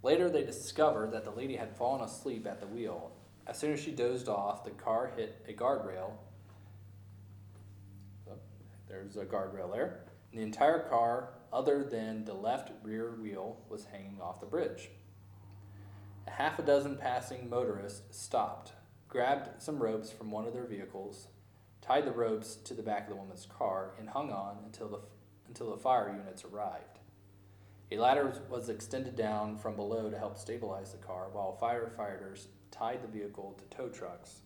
Later, 0.02 0.30
they 0.30 0.44
discovered 0.44 1.12
that 1.12 1.24
the 1.24 1.30
lady 1.30 1.56
had 1.56 1.76
fallen 1.76 2.02
asleep 2.02 2.46
at 2.46 2.60
the 2.60 2.66
wheel. 2.66 3.12
As 3.46 3.58
soon 3.58 3.72
as 3.72 3.80
she 3.80 3.90
dozed 3.90 4.28
off, 4.28 4.64
the 4.64 4.70
car 4.70 5.12
hit 5.16 5.44
a 5.46 5.52
guardrail. 5.52 6.12
Oh, 8.30 8.38
There's 8.88 9.16
a 9.16 9.24
guardrail 9.26 9.70
there. 9.72 10.04
And 10.30 10.40
the 10.40 10.44
entire 10.44 10.88
car, 10.88 11.30
other 11.52 11.84
than 11.84 12.24
the 12.24 12.34
left 12.34 12.70
rear 12.82 13.12
wheel, 13.20 13.58
was 13.68 13.86
hanging 13.86 14.20
off 14.22 14.40
the 14.40 14.46
bridge. 14.46 14.90
A 16.26 16.30
half 16.30 16.58
a 16.58 16.62
dozen 16.62 16.96
passing 16.96 17.50
motorists 17.50 18.16
stopped, 18.16 18.72
grabbed 19.08 19.60
some 19.60 19.82
ropes 19.82 20.10
from 20.12 20.30
one 20.30 20.46
of 20.46 20.52
their 20.52 20.66
vehicles, 20.66 21.28
tied 21.82 22.04
the 22.06 22.12
ropes 22.12 22.54
to 22.54 22.74
the 22.74 22.82
back 22.82 23.04
of 23.04 23.10
the 23.10 23.16
woman's 23.16 23.46
car, 23.46 23.92
and 23.98 24.08
hung 24.08 24.30
on 24.30 24.58
until 24.64 24.88
the, 24.88 25.00
until 25.48 25.70
the 25.70 25.76
fire 25.76 26.14
units 26.16 26.44
arrived. 26.44 26.89
A 27.92 27.98
ladder 27.98 28.33
was 28.48 28.68
extended 28.68 29.16
down 29.16 29.57
from 29.57 29.74
below 29.74 30.11
to 30.11 30.18
help 30.18 30.38
stabilize 30.38 30.92
the 30.92 30.98
car, 30.98 31.29
while 31.33 31.59
firefighters 31.61 32.46
tied 32.70 33.03
the 33.03 33.09
vehicle 33.09 33.59
to 33.59 33.76
tow 33.76 33.88
trucks 33.88 34.42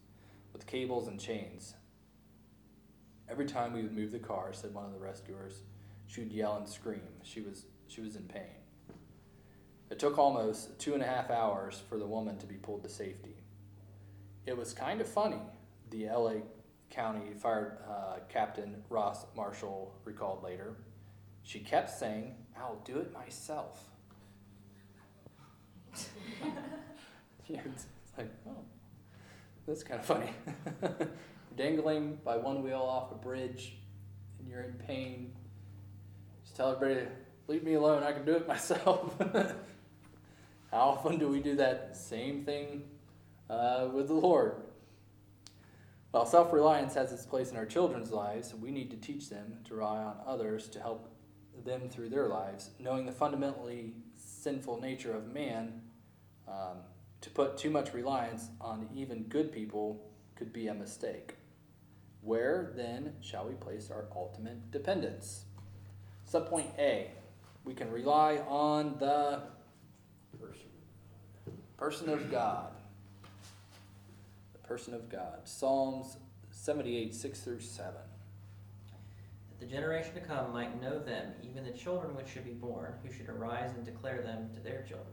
with 0.54 0.66
cables 0.66 1.08
and 1.08 1.20
chains. 1.20 1.74
Every 3.28 3.44
time 3.44 3.74
we 3.74 3.82
would 3.82 3.94
move 3.94 4.12
the 4.12 4.18
car, 4.18 4.52
said 4.52 4.72
one 4.72 4.86
of 4.86 4.92
the 4.92 4.98
rescuers, 4.98 5.60
she 6.06 6.20
would 6.22 6.32
yell 6.32 6.56
and 6.56 6.66
scream. 6.66 7.02
She 7.22 7.42
was, 7.42 7.66
she 7.86 8.00
was 8.00 8.16
in 8.16 8.22
pain. 8.22 8.62
It 9.90 9.98
took 9.98 10.18
almost 10.18 10.78
two 10.78 10.94
and 10.94 11.02
a 11.02 11.06
half 11.06 11.30
hours 11.30 11.82
for 11.88 11.98
the 11.98 12.06
woman 12.06 12.38
to 12.38 12.46
be 12.46 12.54
pulled 12.54 12.82
to 12.84 12.88
safety. 12.88 13.36
It 14.46 14.56
was 14.56 14.72
kind 14.72 15.02
of 15.02 15.08
funny, 15.08 15.40
the 15.90 16.06
LA 16.06 16.34
County 16.90 17.34
Fire 17.36 17.78
uh, 17.88 18.20
Captain 18.30 18.82
Ross 18.88 19.26
Marshall 19.36 19.94
recalled 20.04 20.42
later. 20.42 20.76
She 21.42 21.60
kept 21.60 21.90
saying, 21.90 22.34
I'll 22.56 22.80
do 22.84 22.98
it 22.98 23.12
myself. 23.12 23.84
it's 27.48 27.86
like, 28.16 28.30
oh, 28.48 28.56
that's 29.66 29.82
kind 29.82 30.00
of 30.00 30.06
funny. 30.06 30.30
Dangling 31.56 32.18
by 32.24 32.36
one 32.36 32.62
wheel 32.62 32.80
off 32.80 33.12
a 33.12 33.14
bridge 33.14 33.76
and 34.38 34.48
you're 34.48 34.62
in 34.62 34.72
pain. 34.74 35.32
Just 36.42 36.56
tell 36.56 36.72
everybody, 36.72 37.06
leave 37.48 37.62
me 37.62 37.74
alone, 37.74 38.02
I 38.02 38.12
can 38.12 38.24
do 38.24 38.34
it 38.34 38.46
myself. 38.48 39.14
How 40.70 40.80
often 40.80 41.18
do 41.18 41.28
we 41.28 41.40
do 41.40 41.56
that 41.56 41.96
same 41.96 42.44
thing 42.44 42.82
uh, 43.48 43.88
with 43.92 44.08
the 44.08 44.14
Lord? 44.14 44.56
While 46.10 46.26
self 46.26 46.52
reliance 46.52 46.94
has 46.94 47.12
its 47.12 47.26
place 47.26 47.50
in 47.50 47.56
our 47.56 47.66
children's 47.66 48.10
lives, 48.10 48.54
we 48.54 48.70
need 48.70 48.90
to 48.90 48.96
teach 48.96 49.28
them 49.30 49.58
to 49.64 49.74
rely 49.74 49.98
on 49.98 50.16
others 50.26 50.68
to 50.68 50.80
help 50.80 51.13
them 51.64 51.88
through 51.88 52.08
their 52.10 52.28
lives, 52.28 52.70
knowing 52.78 53.06
the 53.06 53.12
fundamentally 53.12 53.94
sinful 54.16 54.80
nature 54.80 55.14
of 55.14 55.32
man. 55.32 55.82
Um, 56.48 56.78
to 57.22 57.30
put 57.30 57.56
too 57.56 57.70
much 57.70 57.94
reliance 57.94 58.50
on 58.60 58.86
even 58.94 59.22
good 59.24 59.50
people 59.50 60.10
could 60.36 60.52
be 60.52 60.68
a 60.68 60.74
mistake. 60.74 61.36
Where 62.20 62.72
then 62.76 63.14
shall 63.22 63.48
we 63.48 63.54
place 63.54 63.90
our 63.90 64.08
ultimate 64.14 64.70
dependence? 64.70 65.44
Subpoint 66.30 66.78
A 66.78 67.12
we 67.64 67.72
can 67.72 67.90
rely 67.90 68.38
on 68.46 68.96
the 68.98 69.40
Person. 71.76 72.08
of 72.08 72.30
God. 72.30 72.72
The 74.52 74.58
person 74.68 74.94
of 74.94 75.10
God. 75.10 75.40
Psalms 75.44 76.16
78, 76.50 77.14
6 77.14 77.40
through 77.40 77.60
7. 77.60 77.94
That 79.64 79.70
the 79.70 79.76
generation 79.76 80.14
to 80.14 80.20
come 80.20 80.52
might 80.52 80.80
know 80.80 80.98
them, 80.98 81.32
even 81.42 81.64
the 81.64 81.70
children 81.70 82.14
which 82.14 82.28
should 82.28 82.44
be 82.44 82.52
born, 82.52 82.92
who 83.02 83.12
should 83.12 83.28
arise 83.28 83.70
and 83.74 83.84
declare 83.84 84.20
them 84.22 84.50
to 84.54 84.60
their 84.60 84.82
children. 84.82 85.06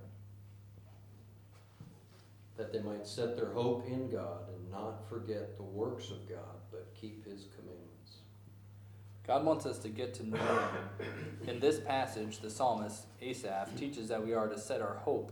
That 2.57 2.73
they 2.73 2.79
might 2.79 3.07
set 3.07 3.35
their 3.35 3.51
hope 3.51 3.87
in 3.87 4.09
God 4.09 4.49
and 4.49 4.71
not 4.71 5.07
forget 5.07 5.55
the 5.55 5.63
works 5.63 6.09
of 6.09 6.27
God, 6.27 6.59
but 6.69 6.93
keep 6.99 7.23
his 7.25 7.45
commandments. 7.55 8.17
God 9.25 9.45
wants 9.45 9.65
us 9.65 9.77
to 9.79 9.89
get 9.89 10.13
to 10.15 10.27
know 10.27 10.37
Him. 10.37 11.47
In 11.47 11.59
this 11.59 11.79
passage, 11.79 12.39
the 12.39 12.49
psalmist, 12.49 13.05
Asaph, 13.21 13.75
teaches 13.77 14.09
that 14.09 14.25
we 14.25 14.33
are 14.33 14.47
to 14.47 14.59
set 14.59 14.81
our 14.81 14.95
hope 14.95 15.31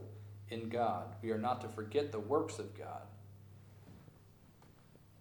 in 0.49 0.69
God. 0.69 1.15
We 1.21 1.31
are 1.31 1.37
not 1.37 1.59
to 1.61 1.67
forget 1.67 2.11
the 2.11 2.19
works 2.19 2.59
of 2.59 2.77
God. 2.77 3.01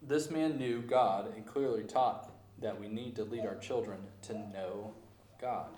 This 0.01 0.31
man 0.31 0.59
knew 0.59 0.83
God 0.83 1.35
and 1.35 1.45
clearly 1.45 1.83
taught 1.83 2.28
that 2.61 2.79
we 2.79 2.89
need 2.89 3.15
to 3.17 3.25
lead 3.25 3.47
our 3.47 3.57
children 3.57 3.99
to 4.23 4.35
know 4.35 4.93
God. 5.41 5.69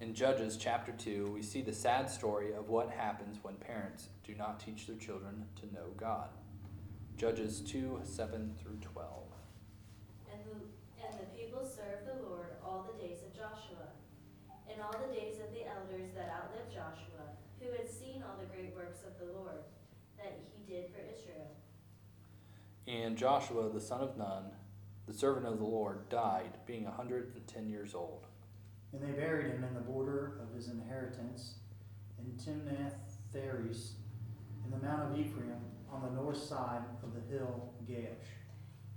In 0.00 0.14
Judges 0.14 0.56
chapter 0.56 0.92
2, 0.92 1.32
we 1.34 1.42
see 1.42 1.60
the 1.60 1.72
sad 1.72 2.08
story 2.08 2.54
of 2.54 2.68
what 2.68 2.88
happens 2.90 3.38
when 3.42 3.54
parents 3.56 4.08
do 4.24 4.34
not 4.34 4.60
teach 4.60 4.86
their 4.86 4.96
children 4.96 5.44
to 5.60 5.66
know 5.74 5.88
God. 5.96 6.28
Judges 7.16 7.60
2 7.60 8.00
7 8.04 8.54
through 8.62 8.78
12. 8.80 9.10
And 10.32 10.40
the, 10.46 11.04
and 11.04 11.18
the 11.18 11.26
people 11.36 11.64
served 11.64 12.06
the 12.06 12.22
Lord 12.28 12.46
all 12.64 12.86
the 12.86 13.02
days 13.02 13.18
of 13.26 13.34
Joshua, 13.34 13.90
and 14.70 14.80
all 14.80 14.94
the 14.94 15.12
days 15.12 15.40
of 15.40 15.52
the 15.52 15.66
elders 15.66 16.14
that 16.14 16.30
outlived 16.30 16.70
Joshua, 16.70 17.34
who 17.60 17.72
had 17.72 17.90
seen 17.90 18.22
all 18.22 18.38
the 18.38 18.46
great 18.54 18.72
works 18.76 19.00
of 19.02 19.18
the 19.18 19.32
Lord 19.32 19.66
that 20.16 20.38
he 20.54 20.72
did 20.72 20.86
for 20.94 21.00
Israel. 21.12 21.50
And 22.86 23.18
Joshua 23.18 23.68
the 23.68 23.80
son 23.80 24.00
of 24.00 24.16
Nun, 24.16 24.44
the 25.08 25.14
servant 25.14 25.46
of 25.46 25.58
the 25.58 25.64
Lord, 25.64 26.08
died, 26.10 26.58
being 26.66 26.86
a 26.86 26.90
hundred 26.90 27.32
and 27.34 27.46
ten 27.46 27.68
years 27.70 27.94
old. 27.94 28.26
And 28.92 29.02
they 29.02 29.18
buried 29.18 29.46
him 29.46 29.64
in 29.64 29.74
the 29.74 29.80
border 29.80 30.38
of 30.42 30.54
his 30.54 30.68
inheritance 30.68 31.54
in 32.18 32.32
Timnath 32.36 32.94
Theres, 33.32 33.94
in 34.64 34.70
the 34.70 34.86
mount 34.86 35.10
of 35.10 35.18
Ephraim, 35.18 35.60
on 35.90 36.02
the 36.02 36.20
north 36.20 36.36
side 36.36 36.82
of 37.02 37.14
the 37.14 37.34
hill 37.34 37.72
Gaash. 37.88 38.28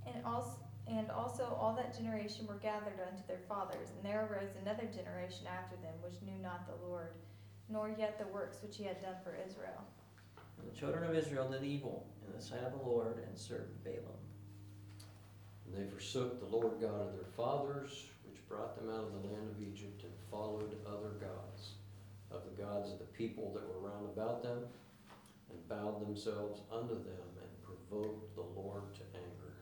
And 0.06 0.22
also, 0.26 0.58
and 0.86 1.10
also 1.10 1.56
all 1.58 1.74
that 1.76 1.96
generation 1.96 2.46
were 2.46 2.56
gathered 2.62 3.00
unto 3.10 3.26
their 3.26 3.40
fathers, 3.48 3.88
and 3.96 4.04
there 4.04 4.28
arose 4.30 4.50
another 4.60 4.84
generation 4.94 5.46
after 5.46 5.76
them, 5.76 5.94
which 6.02 6.20
knew 6.20 6.42
not 6.42 6.66
the 6.66 6.86
Lord, 6.86 7.12
nor 7.70 7.88
yet 7.98 8.18
the 8.18 8.26
works 8.26 8.58
which 8.62 8.76
he 8.76 8.84
had 8.84 9.00
done 9.00 9.16
for 9.24 9.34
Israel. 9.46 9.82
And 10.60 10.70
the 10.70 10.76
children 10.76 11.04
of 11.04 11.16
Israel 11.16 11.48
did 11.50 11.64
evil 11.64 12.06
in 12.26 12.36
the 12.36 12.42
sight 12.42 12.64
of 12.64 12.72
the 12.72 12.86
Lord 12.86 13.22
and 13.26 13.38
served 13.38 13.82
Baalim. 13.82 14.31
And 15.72 15.86
they 15.86 15.90
forsook 15.90 16.38
the 16.38 16.56
Lord 16.56 16.80
God 16.80 17.08
of 17.08 17.12
their 17.14 17.30
fathers, 17.36 18.06
which 18.26 18.46
brought 18.48 18.76
them 18.76 18.90
out 18.90 19.04
of 19.04 19.12
the 19.12 19.28
land 19.28 19.48
of 19.50 19.62
Egypt, 19.62 20.02
and 20.02 20.12
followed 20.30 20.76
other 20.86 21.14
gods, 21.20 21.72
of 22.30 22.42
the 22.44 22.62
gods 22.62 22.92
of 22.92 22.98
the 22.98 23.06
people 23.06 23.52
that 23.54 23.66
were 23.66 23.88
round 23.88 24.06
about 24.06 24.42
them, 24.42 24.58
and 25.50 25.68
bowed 25.68 26.06
themselves 26.06 26.60
unto 26.70 26.94
them, 26.94 27.24
and 27.40 27.62
provoked 27.62 28.34
the 28.34 28.60
Lord 28.60 28.94
to 28.94 29.00
anger. 29.14 29.54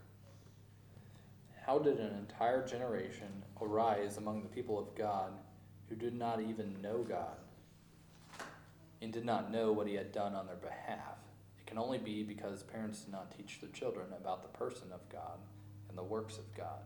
How 1.65 1.79
did 1.79 1.99
an 2.01 2.17
entire 2.17 2.67
generation 2.67 3.45
arise 3.61 4.17
among 4.17 4.43
the 4.43 4.49
people 4.49 4.79
of 4.79 4.95
God 4.97 5.33
who 5.89 5.95
did 5.95 6.15
not 6.15 6.41
even 6.41 6.81
know 6.83 7.05
God 7.09 7.37
and 9.03 9.13
did 9.13 9.25
not 9.25 9.53
know 9.53 9.71
what 9.71 9.87
he 9.87 9.95
had 9.95 10.11
done 10.11 10.35
on 10.35 10.47
their 10.47 10.57
behalf? 10.57 11.19
It 11.59 11.67
can 11.67 11.79
only 11.79 11.99
be 11.99 12.23
because 12.23 12.63
parents 12.65 13.03
did 13.03 13.13
not 13.13 13.37
teach 13.37 13.61
their 13.61 13.71
children 13.71 14.07
about 14.19 14.43
the 14.43 14.59
person 14.59 14.89
of 14.93 15.09
God 15.09 15.39
the 16.01 16.07
works 16.07 16.39
of 16.39 16.55
God. 16.55 16.81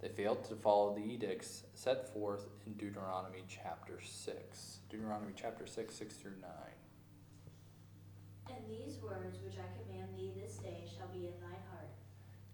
They 0.00 0.08
failed 0.08 0.44
to 0.44 0.54
follow 0.54 0.94
the 0.94 1.02
edicts 1.02 1.64
set 1.74 2.12
forth 2.14 2.46
in 2.66 2.74
Deuteronomy 2.74 3.42
chapter 3.48 3.98
6. 4.00 4.78
Deuteronomy 4.88 5.32
chapter 5.34 5.66
6, 5.66 5.92
6 5.92 6.14
through 6.14 6.36
9. 6.40 6.50
And 8.48 8.58
these 8.68 8.98
words 9.02 9.38
which 9.44 9.54
I 9.54 9.66
command 9.76 10.10
thee 10.16 10.30
this 10.40 10.58
day 10.58 10.84
shall 10.96 11.08
be 11.08 11.26
in 11.26 11.32
thine 11.40 11.58
heart. 11.70 11.88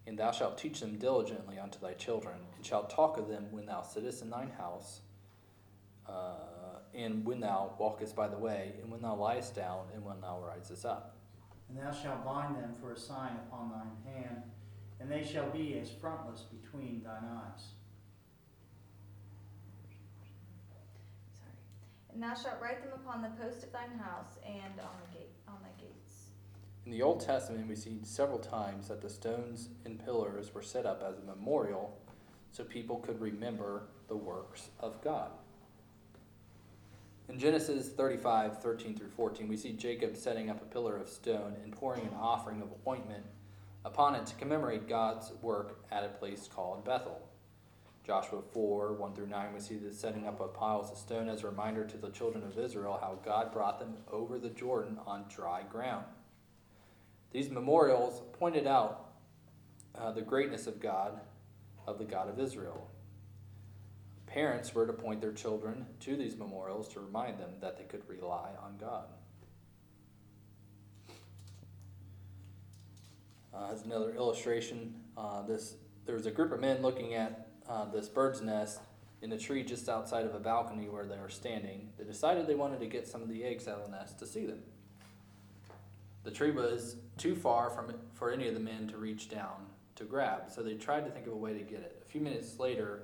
And 0.07 0.17
thou 0.17 0.31
shalt 0.31 0.57
teach 0.57 0.79
them 0.79 0.97
diligently 0.97 1.59
unto 1.59 1.79
thy 1.79 1.93
children, 1.93 2.37
and 2.55 2.65
shalt 2.65 2.89
talk 2.89 3.19
of 3.19 3.27
them 3.27 3.45
when 3.51 3.67
thou 3.67 3.83
sittest 3.83 4.23
in 4.23 4.31
thine 4.31 4.51
house, 4.57 5.01
uh, 6.07 6.79
and 6.95 7.23
when 7.23 7.41
thou 7.41 7.75
walkest 7.77 8.15
by 8.15 8.27
the 8.27 8.39
way, 8.39 8.73
and 8.81 8.91
when 8.91 9.03
thou 9.03 9.15
liest 9.15 9.53
down, 9.53 9.85
and 9.93 10.03
when 10.03 10.19
thou 10.19 10.39
risest 10.39 10.83
up. 10.83 11.17
And 11.69 11.77
thou 11.77 11.91
shalt 11.91 12.25
bind 12.25 12.55
them 12.55 12.73
for 12.81 12.93
a 12.93 12.97
sign 12.97 13.33
upon 13.47 13.69
thine 13.69 14.13
hand, 14.13 14.41
and 14.99 15.09
they 15.09 15.23
shall 15.23 15.49
be 15.49 15.79
as 15.79 15.89
frontless 15.89 16.41
between 16.41 17.01
thine 17.03 17.23
eyes. 17.23 17.67
Sorry. 21.37 21.51
And 22.13 22.21
thou 22.21 22.33
shalt 22.33 22.61
write 22.61 22.83
them 22.83 22.93
upon 22.93 23.21
the 23.21 23.29
post 23.41 23.63
of 23.63 23.71
thine 23.71 23.97
house 23.97 24.37
and 24.45 24.79
on 24.79 24.95
the 25.05 25.17
gate, 25.17 25.31
on 25.47 25.55
thy 25.61 25.81
gates. 25.81 26.27
In 26.85 26.91
the 26.91 27.01
Old 27.01 27.21
Testament, 27.21 27.67
we 27.67 27.75
see 27.75 27.99
several 28.03 28.39
times 28.39 28.87
that 28.89 29.01
the 29.01 29.09
stones 29.09 29.69
and 29.85 30.03
pillars 30.03 30.53
were 30.53 30.61
set 30.61 30.85
up 30.85 31.03
as 31.07 31.17
a 31.17 31.21
memorial 31.21 31.97
so 32.51 32.63
people 32.63 32.97
could 32.97 33.21
remember 33.21 33.83
the 34.07 34.17
works 34.17 34.69
of 34.79 35.01
God. 35.01 35.31
In 37.29 37.37
Genesis 37.37 37.89
35, 37.89 38.59
13 38.59 38.95
through 38.95 39.09
14, 39.09 39.47
we 39.47 39.55
see 39.55 39.73
Jacob 39.73 40.17
setting 40.17 40.49
up 40.49 40.63
a 40.63 40.65
pillar 40.65 40.97
of 40.97 41.07
stone 41.07 41.53
and 41.63 41.71
pouring 41.71 42.01
an 42.01 42.15
offering 42.19 42.59
of 42.61 42.69
ointment 42.87 43.23
upon 43.85 44.15
it 44.15 44.25
to 44.27 44.35
commemorate 44.35 44.87
God's 44.87 45.31
work 45.41 45.83
at 45.91 46.03
a 46.03 46.09
place 46.09 46.49
called 46.53 46.85
Bethel. 46.85 47.21
Joshua 48.05 48.41
4, 48.53 48.93
1 48.93 49.13
through 49.13 49.27
9, 49.27 49.53
we 49.53 49.59
see 49.59 49.75
the 49.75 49.93
setting 49.93 50.27
up 50.27 50.39
of 50.41 50.53
piles 50.53 50.91
of 50.91 50.97
stone 50.97 51.29
as 51.29 51.43
a 51.43 51.47
reminder 51.47 51.85
to 51.85 51.97
the 51.97 52.09
children 52.09 52.43
of 52.43 52.57
Israel 52.57 52.97
how 52.99 53.19
God 53.23 53.51
brought 53.51 53.79
them 53.79 53.97
over 54.11 54.39
the 54.39 54.49
Jordan 54.49 54.97
on 55.05 55.25
dry 55.29 55.61
ground. 55.61 56.05
These 57.31 57.51
memorials 57.51 58.23
pointed 58.33 58.65
out 58.65 59.11
uh, 59.95 60.11
the 60.11 60.21
greatness 60.21 60.65
of 60.65 60.79
God, 60.79 61.19
of 61.85 61.99
the 61.99 62.05
God 62.05 62.29
of 62.29 62.39
Israel. 62.39 62.89
Parents 64.25 64.73
were 64.73 64.87
to 64.87 64.93
point 64.93 65.21
their 65.21 65.31
children 65.31 65.85
to 66.01 66.15
these 66.15 66.35
memorials 66.35 66.87
to 66.89 66.99
remind 66.99 67.37
them 67.37 67.51
that 67.61 67.77
they 67.77 67.83
could 67.83 68.07
rely 68.07 68.49
on 68.63 68.77
God. 68.79 69.05
Uh, 73.53 73.69
as 73.71 73.83
another 73.83 74.13
illustration, 74.15 74.93
uh, 75.17 75.41
this 75.43 75.75
there 76.05 76.15
was 76.15 76.25
a 76.25 76.31
group 76.31 76.51
of 76.51 76.59
men 76.59 76.81
looking 76.81 77.13
at 77.13 77.47
uh, 77.67 77.85
this 77.85 78.07
bird's 78.07 78.41
nest 78.41 78.79
in 79.21 79.31
a 79.31 79.37
tree 79.37 79.63
just 79.63 79.89
outside 79.89 80.25
of 80.25 80.33
a 80.33 80.39
balcony 80.39 80.87
where 80.87 81.05
they 81.05 81.17
were 81.17 81.29
standing. 81.29 81.89
They 81.97 82.03
decided 82.03 82.47
they 82.47 82.55
wanted 82.55 82.79
to 82.79 82.87
get 82.87 83.07
some 83.07 83.21
of 83.21 83.29
the 83.29 83.43
eggs 83.43 83.67
out 83.67 83.79
of 83.79 83.91
the 83.91 83.97
nest 83.97 84.17
to 84.19 84.25
see 84.25 84.45
them. 84.45 84.63
The 86.23 86.31
tree 86.31 86.51
was 86.51 86.95
too 87.17 87.35
far 87.35 87.69
from 87.69 87.93
for 88.13 88.31
any 88.31 88.47
of 88.47 88.53
the 88.53 88.59
men 88.59 88.87
to 88.89 88.97
reach 88.97 89.29
down 89.29 89.67
to 89.95 90.03
grab, 90.03 90.49
so 90.49 90.63
they 90.63 90.75
tried 90.75 91.05
to 91.05 91.11
think 91.11 91.27
of 91.27 91.33
a 91.33 91.37
way 91.37 91.53
to 91.53 91.59
get 91.59 91.79
it. 91.79 92.01
A 92.01 92.09
few 92.09 92.21
minutes 92.21 92.59
later, 92.59 93.03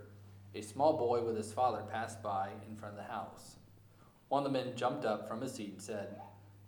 a 0.54 0.62
small 0.62 0.98
boy 0.98 1.22
with 1.22 1.36
his 1.36 1.52
father 1.52 1.84
passed 1.92 2.24
by 2.24 2.50
in 2.70 2.76
front 2.76 2.98
of 2.98 3.06
the 3.06 3.12
house. 3.12 3.58
One 4.30 4.46
of 4.46 4.52
the 4.52 4.58
men 4.58 4.76
jumped 4.76 5.06
up 5.06 5.28
from 5.28 5.42
his 5.42 5.54
seat 5.54 5.74
and 5.74 5.82
said, 5.82 6.16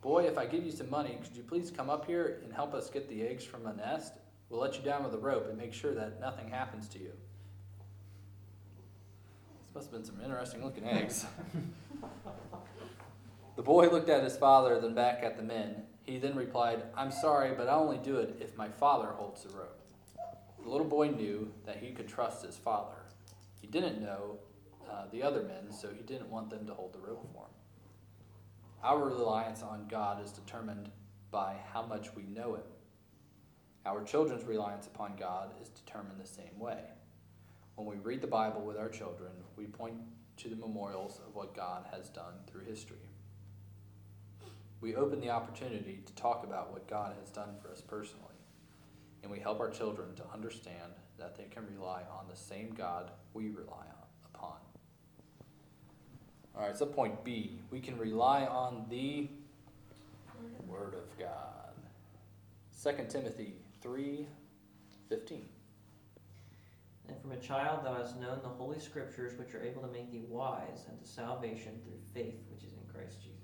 Boy, 0.01 0.25
if 0.25 0.37
I 0.37 0.45
give 0.45 0.63
you 0.63 0.71
some 0.71 0.89
money, 0.89 1.17
could 1.23 1.35
you 1.35 1.43
please 1.43 1.71
come 1.71 1.89
up 1.89 2.05
here 2.05 2.39
and 2.43 2.53
help 2.53 2.73
us 2.73 2.89
get 2.89 3.09
the 3.09 3.23
eggs 3.23 3.43
from 3.43 3.63
the 3.63 3.73
nest? 3.73 4.13
We'll 4.49 4.61
let 4.61 4.77
you 4.77 4.83
down 4.83 5.03
with 5.03 5.13
a 5.13 5.17
rope 5.17 5.47
and 5.49 5.57
make 5.57 5.73
sure 5.73 5.93
that 5.93 6.19
nothing 6.21 6.49
happens 6.49 6.87
to 6.89 6.99
you. 6.99 7.11
This 9.59 9.73
must 9.73 9.87
have 9.87 9.93
been 9.93 10.05
some 10.05 10.23
interesting 10.23 10.63
looking 10.63 10.87
eggs. 10.87 11.25
the 13.55 13.63
boy 13.63 13.89
looked 13.89 14.09
at 14.09 14.23
his 14.23 14.37
father, 14.37 14.79
then 14.79 14.93
back 14.93 15.23
at 15.23 15.35
the 15.35 15.43
men. 15.43 15.83
He 16.05 16.19
then 16.19 16.35
replied, 16.35 16.83
I'm 16.95 17.11
sorry, 17.11 17.53
but 17.57 17.67
I'll 17.67 17.81
only 17.81 17.97
do 17.97 18.17
it 18.17 18.37
if 18.39 18.55
my 18.55 18.69
father 18.69 19.07
holds 19.07 19.43
the 19.43 19.49
rope. 19.49 19.81
The 20.63 20.69
little 20.69 20.87
boy 20.87 21.09
knew 21.09 21.51
that 21.65 21.77
he 21.77 21.91
could 21.91 22.07
trust 22.07 22.45
his 22.45 22.55
father. 22.55 22.95
He 23.59 23.67
didn't 23.67 24.01
know 24.01 24.37
uh, 24.89 25.05
the 25.11 25.23
other 25.23 25.43
men, 25.43 25.71
so 25.71 25.89
he 25.89 26.03
didn't 26.03 26.29
want 26.29 26.49
them 26.49 26.65
to 26.67 26.73
hold 26.73 26.93
the 26.93 26.99
rope 26.99 27.27
for 27.33 27.43
him. 27.43 27.51
Our 28.83 29.05
reliance 29.05 29.63
on 29.63 29.87
God 29.89 30.23
is 30.23 30.31
determined 30.31 30.91
by 31.31 31.55
how 31.73 31.83
much 31.83 32.13
we 32.15 32.23
know 32.23 32.55
Him. 32.55 32.63
Our 33.85 34.03
children's 34.03 34.43
reliance 34.43 34.85
upon 34.85 35.15
God 35.15 35.51
is 35.61 35.69
determined 35.69 36.19
the 36.19 36.27
same 36.27 36.59
way. 36.59 36.79
When 37.75 37.87
we 37.87 37.95
read 37.97 38.21
the 38.21 38.27
Bible 38.27 38.61
with 38.61 38.77
our 38.77 38.89
children, 38.89 39.31
we 39.55 39.65
point 39.65 39.95
to 40.37 40.49
the 40.49 40.55
memorials 40.55 41.19
of 41.25 41.33
what 41.33 41.55
God 41.55 41.85
has 41.91 42.09
done 42.09 42.33
through 42.45 42.65
history. 42.65 42.97
We 44.79 44.95
open 44.95 45.21
the 45.21 45.31
opportunity 45.31 46.03
to 46.05 46.13
talk 46.13 46.43
about 46.43 46.71
what 46.71 46.87
God 46.87 47.15
has 47.19 47.31
done 47.31 47.55
for 47.59 47.71
us 47.71 47.81
personally, 47.81 48.35
and 49.23 49.31
we 49.31 49.39
help 49.39 49.59
our 49.59 49.71
children 49.71 50.13
to 50.15 50.23
understand 50.31 50.93
that 51.17 51.35
they 51.35 51.45
can 51.45 51.65
rely 51.65 52.03
on 52.11 52.27
the 52.29 52.35
same 52.35 52.75
God 52.77 53.09
we 53.33 53.49
rely 53.49 53.85
on. 53.89 53.96
All 56.57 56.65
right, 56.65 56.75
so 56.75 56.87
point 56.87 57.23
B, 57.23 57.59
we 57.69 57.79
can 57.79 57.97
rely 57.99 58.45
on 58.45 58.87
the 58.89 59.29
Word 60.67 60.95
of 60.95 61.17
God. 61.19 61.73
2 62.83 63.05
Timothy 63.09 63.53
3 63.81 64.27
15. 65.07 65.45
And 67.09 67.21
from 67.21 67.31
a 67.31 67.37
child 67.37 67.85
thou 67.85 67.93
hast 67.93 68.19
known 68.19 68.39
the 68.41 68.49
holy 68.49 68.79
scriptures, 68.79 69.37
which 69.37 69.53
are 69.53 69.61
able 69.61 69.83
to 69.83 69.87
make 69.87 70.11
thee 70.11 70.25
wise 70.27 70.85
unto 70.89 71.05
salvation 71.05 71.79
through 71.83 71.99
faith 72.13 72.41
which 72.51 72.63
is 72.63 72.73
in 72.73 72.91
Christ 72.91 73.21
Jesus. 73.21 73.37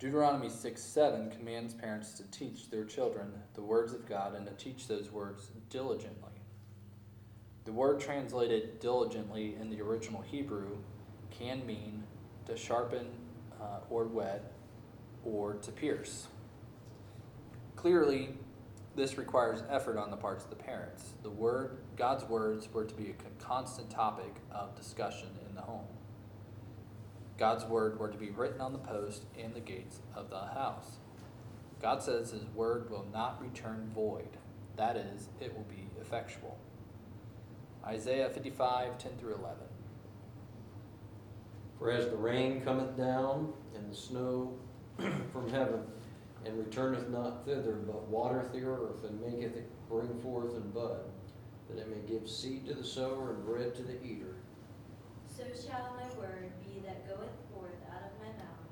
Deuteronomy 0.00 0.50
6 0.50 0.82
7 0.82 1.30
commands 1.30 1.72
parents 1.72 2.14
to 2.14 2.24
teach 2.32 2.68
their 2.68 2.84
children 2.84 3.32
the 3.54 3.62
words 3.62 3.92
of 3.92 4.08
God 4.08 4.34
and 4.34 4.44
to 4.46 4.52
teach 4.54 4.88
those 4.88 5.12
words 5.12 5.52
diligently. 5.70 6.32
The 7.64 7.72
word 7.72 8.00
translated 8.00 8.80
diligently 8.80 9.54
in 9.54 9.70
the 9.70 9.80
original 9.80 10.20
Hebrew 10.20 10.78
can 11.42 11.66
mean 11.66 12.04
to 12.46 12.56
sharpen 12.56 13.06
uh, 13.60 13.80
or 13.90 14.04
whet 14.04 14.52
or 15.24 15.54
to 15.54 15.72
pierce. 15.72 16.28
Clearly, 17.76 18.30
this 18.94 19.18
requires 19.18 19.62
effort 19.68 19.98
on 19.98 20.10
the 20.10 20.16
parts 20.16 20.44
of 20.44 20.50
the 20.50 20.56
parents. 20.56 21.14
The 21.22 21.30
word, 21.30 21.78
God's 21.96 22.24
words, 22.24 22.68
were 22.72 22.84
to 22.84 22.94
be 22.94 23.10
a 23.10 23.42
constant 23.44 23.90
topic 23.90 24.34
of 24.50 24.76
discussion 24.76 25.30
in 25.48 25.54
the 25.54 25.62
home. 25.62 25.86
God's 27.38 27.64
word 27.64 27.98
were 27.98 28.08
to 28.08 28.18
be 28.18 28.30
written 28.30 28.60
on 28.60 28.72
the 28.72 28.78
post 28.78 29.24
and 29.42 29.54
the 29.54 29.60
gates 29.60 30.00
of 30.14 30.30
the 30.30 30.38
house. 30.38 30.98
God 31.80 32.02
says 32.02 32.30
his 32.30 32.44
word 32.54 32.88
will 32.90 33.06
not 33.12 33.42
return 33.42 33.90
void. 33.92 34.36
That 34.76 34.96
is, 34.96 35.28
it 35.40 35.54
will 35.54 35.64
be 35.64 35.88
effectual. 36.00 36.56
Isaiah 37.84 38.30
55, 38.30 38.98
10 38.98 39.12
through 39.18 39.34
11. 39.34 39.71
For 41.82 41.90
as 41.90 42.06
the 42.06 42.16
rain 42.16 42.60
cometh 42.60 42.96
down, 42.96 43.52
and 43.74 43.90
the 43.90 43.96
snow 43.96 44.54
from 45.32 45.50
heaven, 45.50 45.82
and 46.46 46.56
returneth 46.56 47.08
not 47.08 47.44
thither, 47.44 47.72
but 47.72 48.06
watereth 48.06 48.52
the 48.52 48.62
earth, 48.62 49.02
and 49.02 49.20
maketh 49.20 49.56
it 49.56 49.68
bring 49.88 50.16
forth 50.20 50.54
and 50.54 50.72
bud, 50.72 51.00
that 51.68 51.80
it 51.80 51.90
may 51.90 51.98
give 52.06 52.30
seed 52.30 52.66
to 52.66 52.74
the 52.74 52.84
sower 52.84 53.34
and 53.34 53.44
bread 53.44 53.74
to 53.74 53.82
the 53.82 54.00
eater. 54.00 54.36
So 55.26 55.42
shall 55.58 55.98
my 55.98 56.06
word 56.16 56.52
be 56.62 56.78
that 56.86 57.08
goeth 57.08 57.34
forth 57.52 57.82
out 57.90 58.06
of 58.06 58.14
my 58.22 58.30
mouth. 58.30 58.70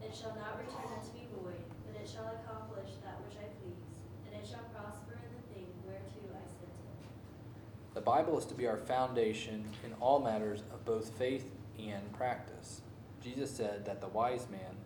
It 0.00 0.16
shall 0.16 0.34
not 0.34 0.56
return 0.56 0.88
unto 0.96 1.12
me 1.12 1.28
void, 1.44 1.60
but 1.84 2.00
it 2.00 2.08
shall 2.08 2.32
accomplish 2.32 2.96
that 3.04 3.20
which 3.28 3.36
I 3.36 3.52
please, 3.60 3.84
and 4.24 4.42
it 4.42 4.48
shall 4.48 4.64
prosper 4.72 5.20
in 5.20 5.36
the 5.36 5.44
thing 5.52 5.66
whereto 5.84 6.32
I 6.32 6.48
sent 6.48 6.72
it. 6.72 7.92
The 7.92 8.00
Bible 8.00 8.38
is 8.38 8.46
to 8.46 8.54
be 8.54 8.66
our 8.66 8.78
foundation 8.78 9.68
in 9.84 9.92
all 10.00 10.20
matters 10.20 10.62
of 10.72 10.82
both 10.86 11.10
faith 11.18 11.44
and 11.78 12.12
practice. 12.12 12.82
Jesus 13.22 13.50
said 13.50 13.84
that 13.84 14.00
the 14.00 14.08
wise 14.08 14.48
man 14.50 14.76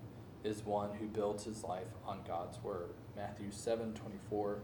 is 0.45 0.65
one 0.65 0.95
who 0.95 1.07
builds 1.07 1.45
his 1.45 1.65
life 1.65 1.89
on 2.05 2.21
God's 2.27 2.63
word. 2.63 2.91
Matthew 3.17 3.51
7 3.51 3.95
24 3.95 4.59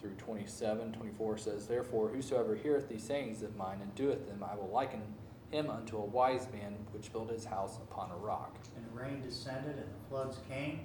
through 0.00 0.14
27. 0.14 0.92
24 0.92 1.38
says, 1.38 1.66
Therefore, 1.66 2.08
whosoever 2.08 2.54
heareth 2.54 2.88
these 2.88 3.02
sayings 3.02 3.42
of 3.42 3.56
mine 3.56 3.78
and 3.80 3.94
doeth 3.94 4.26
them, 4.26 4.44
I 4.48 4.54
will 4.54 4.68
liken 4.68 5.02
him 5.50 5.70
unto 5.70 5.96
a 5.96 6.04
wise 6.04 6.48
man 6.52 6.76
which 6.92 7.12
built 7.12 7.30
his 7.30 7.44
house 7.44 7.78
upon 7.78 8.10
a 8.10 8.16
rock. 8.16 8.56
And 8.76 8.84
the 8.84 9.00
rain 9.00 9.22
descended, 9.22 9.76
and 9.76 9.86
the 9.86 10.08
floods 10.08 10.38
came, 10.48 10.80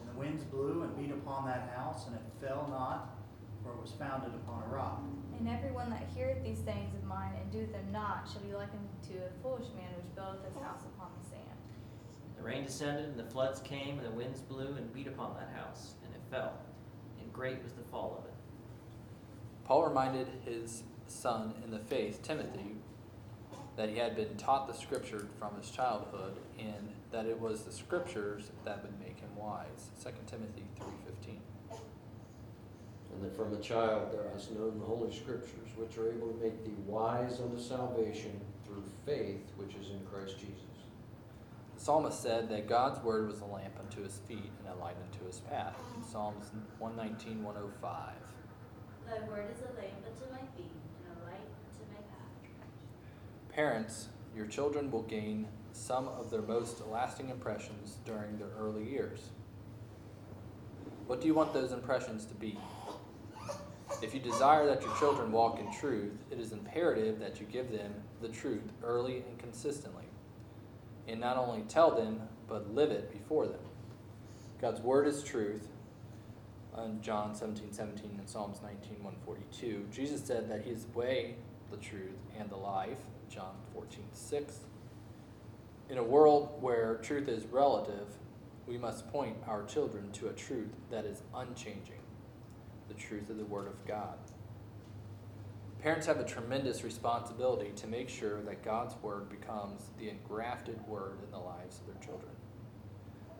and 0.00 0.14
the 0.14 0.18
winds 0.18 0.44
blew 0.44 0.82
and 0.82 0.96
beat 0.96 1.10
upon 1.10 1.46
that 1.46 1.74
house, 1.76 2.06
and 2.06 2.16
it 2.16 2.22
fell 2.40 2.66
not, 2.70 3.16
for 3.64 3.72
it 3.72 3.80
was 3.80 3.92
founded 3.92 4.34
upon 4.34 4.62
a 4.62 4.74
rock. 4.74 5.02
And 5.38 5.48
everyone 5.48 5.90
that 5.90 6.06
heareth 6.14 6.44
these 6.44 6.60
sayings 6.64 6.94
of 6.94 7.02
mine 7.04 7.32
and 7.40 7.50
doeth 7.50 7.72
them 7.72 7.90
not 7.90 8.28
shall 8.30 8.42
be 8.42 8.54
likened 8.54 8.88
to 9.08 9.14
a 9.14 9.42
foolish 9.42 9.72
man 9.74 9.88
which 9.96 10.14
buildeth 10.14 10.44
his 10.44 10.62
house 10.62 10.84
upon 10.94 11.08
the 11.18 11.28
sand. 11.30 11.58
The 12.36 12.42
rain 12.42 12.64
descended, 12.64 13.06
and 13.06 13.18
the 13.18 13.24
floods 13.24 13.60
came, 13.60 13.98
and 13.98 14.06
the 14.06 14.10
winds 14.10 14.40
blew 14.40 14.74
and 14.76 14.92
beat 14.92 15.06
upon 15.06 15.34
that 15.34 15.50
house, 15.56 15.94
and 16.04 16.14
it 16.14 16.20
fell, 16.30 16.60
and 17.20 17.32
great 17.32 17.62
was 17.64 17.72
the 17.72 17.82
fall 17.90 18.18
of 18.20 18.26
it. 18.26 18.34
Paul 19.64 19.88
reminded 19.88 20.28
his 20.44 20.82
son 21.06 21.54
in 21.64 21.70
the 21.70 21.78
faith, 21.78 22.22
Timothy, 22.22 22.76
that 23.76 23.88
he 23.88 23.96
had 23.96 24.14
been 24.14 24.36
taught 24.36 24.66
the 24.66 24.74
scripture 24.74 25.26
from 25.38 25.56
his 25.56 25.70
childhood 25.70 26.36
and 26.58 26.90
that 27.10 27.26
it 27.26 27.38
was 27.38 27.62
the 27.62 27.72
scriptures 27.72 28.50
that 28.64 28.82
would 28.82 28.98
make 29.00 29.18
him 29.18 29.34
wise. 29.36 29.90
2 30.02 30.10
Timothy 30.26 30.64
3:15. 30.78 31.40
And 33.14 33.22
that 33.24 33.36
from 33.36 33.54
a 33.54 33.60
child 33.60 34.12
thou 34.12 34.32
hast 34.32 34.50
known 34.52 34.78
the 34.78 34.84
holy 34.84 35.14
scriptures, 35.14 35.70
which 35.76 35.96
are 35.96 36.10
able 36.10 36.28
to 36.28 36.42
make 36.42 36.64
thee 36.64 36.74
wise 36.86 37.40
unto 37.40 37.60
salvation 37.60 38.40
through 38.66 38.82
faith 39.06 39.52
which 39.56 39.74
is 39.76 39.90
in 39.90 40.00
Christ 40.10 40.38
Jesus. 40.38 40.74
The 41.76 41.80
psalmist 41.80 42.20
said 42.20 42.48
that 42.48 42.68
God's 42.68 43.02
word 43.04 43.28
was 43.28 43.40
a 43.40 43.44
lamp 43.44 43.74
unto 43.78 44.02
his 44.02 44.18
feet 44.26 44.50
and 44.58 44.68
a 44.68 44.82
light 44.82 44.96
unto 45.02 45.26
his 45.26 45.40
path. 45.40 45.76
Psalms 46.10 46.50
119, 46.78 47.42
105. 47.42 48.14
Thy 49.06 49.28
word 49.28 49.46
is 49.52 49.60
a 49.60 49.78
lamp 49.78 50.04
unto 50.06 50.32
my 50.32 50.40
feet 50.56 50.72
and 51.06 51.18
a 51.18 51.24
light 51.24 51.48
unto 51.68 51.84
my 51.92 52.00
path. 52.00 53.54
Parents, 53.54 54.08
your 54.34 54.46
children 54.46 54.90
will 54.90 55.02
gain 55.02 55.46
some 55.72 56.08
of 56.08 56.30
their 56.30 56.42
most 56.42 56.86
lasting 56.86 57.28
impressions 57.28 57.98
during 58.04 58.38
their 58.38 58.48
early 58.58 58.88
years. 58.88 59.30
What 61.06 61.20
do 61.20 61.26
you 61.26 61.34
want 61.34 61.52
those 61.52 61.72
impressions 61.72 62.24
to 62.26 62.34
be? 62.34 62.58
If 64.02 64.12
you 64.12 64.20
desire 64.20 64.66
that 64.66 64.82
your 64.82 64.94
children 64.96 65.32
walk 65.32 65.58
in 65.60 65.72
truth, 65.72 66.12
it 66.30 66.38
is 66.38 66.52
imperative 66.52 67.18
that 67.20 67.40
you 67.40 67.46
give 67.46 67.70
them 67.70 67.94
the 68.20 68.28
truth 68.28 68.72
early 68.82 69.24
and 69.28 69.38
consistently. 69.38 70.04
And 71.08 71.20
not 71.20 71.36
only 71.36 71.62
tell 71.62 71.94
them, 71.94 72.20
but 72.48 72.74
live 72.74 72.90
it 72.90 73.12
before 73.12 73.46
them. 73.46 73.60
God's 74.60 74.80
word 74.80 75.06
is 75.06 75.22
truth. 75.22 75.68
On 76.74 77.00
John 77.02 77.34
17, 77.34 77.72
17 77.72 78.16
and 78.18 78.28
Psalms 78.28 78.60
19, 78.62 79.02
142, 79.02 79.86
Jesus 79.92 80.24
said 80.24 80.50
that 80.50 80.62
he 80.62 80.70
is 80.70 80.84
the 80.84 80.98
way, 80.98 81.36
the 81.70 81.76
truth, 81.76 82.18
and 82.38 82.50
the 82.50 82.56
life. 82.56 82.98
John 83.30 83.54
14, 83.72 84.04
6. 84.12 84.58
In 85.88 85.98
a 85.98 86.02
world 86.02 86.58
where 86.60 86.96
truth 86.96 87.28
is 87.28 87.46
relative, 87.46 88.08
we 88.66 88.76
must 88.76 89.06
point 89.08 89.36
our 89.46 89.62
children 89.64 90.10
to 90.12 90.28
a 90.28 90.32
truth 90.32 90.72
that 90.90 91.04
is 91.04 91.22
unchanging 91.34 92.03
the 92.88 92.94
truth 92.94 93.30
of 93.30 93.36
the 93.36 93.44
Word 93.44 93.66
of 93.66 93.86
God. 93.86 94.18
Parents 95.82 96.06
have 96.06 96.18
a 96.18 96.24
tremendous 96.24 96.82
responsibility 96.82 97.70
to 97.76 97.86
make 97.86 98.08
sure 98.08 98.40
that 98.42 98.64
God's 98.64 98.94
Word 99.02 99.28
becomes 99.28 99.90
the 99.98 100.08
engrafted 100.08 100.80
Word 100.86 101.18
in 101.24 101.30
the 101.30 101.38
lives 101.38 101.80
of 101.80 101.86
their 101.86 102.02
children. 102.02 102.32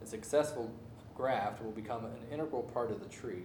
A 0.03 0.07
successful 0.07 0.71
graft 1.15 1.63
will 1.63 1.73
become 1.73 2.05
an 2.05 2.13
integral 2.31 2.63
part 2.63 2.91
of 2.91 3.01
the 3.01 3.09
tree. 3.09 3.45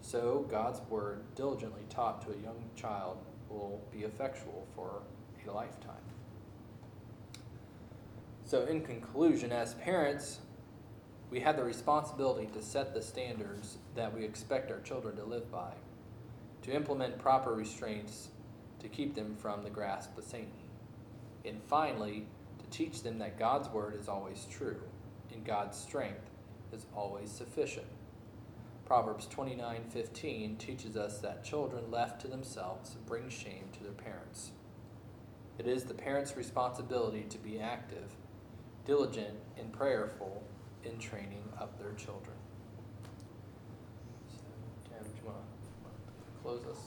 So, 0.00 0.46
God's 0.50 0.80
Word, 0.88 1.22
diligently 1.34 1.82
taught 1.88 2.22
to 2.22 2.32
a 2.32 2.42
young 2.42 2.62
child, 2.76 3.18
will 3.48 3.80
be 3.92 4.00
effectual 4.00 4.66
for 4.74 5.02
a 5.46 5.52
lifetime. 5.52 5.94
So, 8.44 8.66
in 8.66 8.82
conclusion, 8.82 9.50
as 9.50 9.74
parents, 9.74 10.38
we 11.32 11.40
have 11.40 11.56
the 11.56 11.64
responsibility 11.64 12.46
to 12.52 12.60
set 12.60 12.92
the 12.92 13.00
standards 13.00 13.78
that 13.94 14.14
we 14.14 14.22
expect 14.22 14.70
our 14.70 14.80
children 14.80 15.16
to 15.16 15.24
live 15.24 15.50
by, 15.50 15.72
to 16.60 16.70
implement 16.70 17.18
proper 17.18 17.54
restraints 17.54 18.28
to 18.80 18.86
keep 18.86 19.14
them 19.14 19.34
from 19.40 19.62
the 19.62 19.70
grasp 19.70 20.16
of 20.18 20.24
Satan, 20.24 20.52
and 21.46 21.58
finally, 21.64 22.26
to 22.58 22.66
teach 22.66 23.02
them 23.02 23.18
that 23.18 23.38
God's 23.38 23.70
word 23.70 23.98
is 23.98 24.10
always 24.10 24.46
true 24.50 24.82
and 25.32 25.42
God's 25.42 25.78
strength 25.78 26.28
is 26.70 26.84
always 26.94 27.30
sufficient. 27.30 27.86
Proverbs 28.84 29.26
29:15 29.28 30.58
teaches 30.58 30.98
us 30.98 31.18
that 31.20 31.44
children 31.44 31.90
left 31.90 32.20
to 32.20 32.28
themselves 32.28 32.96
bring 33.06 33.30
shame 33.30 33.70
to 33.72 33.82
their 33.82 33.92
parents. 33.92 34.50
It 35.56 35.66
is 35.66 35.84
the 35.84 35.94
parents' 35.94 36.36
responsibility 36.36 37.22
to 37.30 37.38
be 37.38 37.58
active, 37.58 38.16
diligent, 38.84 39.38
and 39.56 39.72
prayerful 39.72 40.42
in 40.84 40.98
training 40.98 41.42
up 41.60 41.78
their 41.78 41.92
children. 41.92 42.36
So, 44.30 44.42
Tam, 44.90 45.02
do 45.02 45.10
you 45.20 45.26
want 45.26 45.38
to 45.38 46.42
close 46.42 46.64
us? 46.66 46.78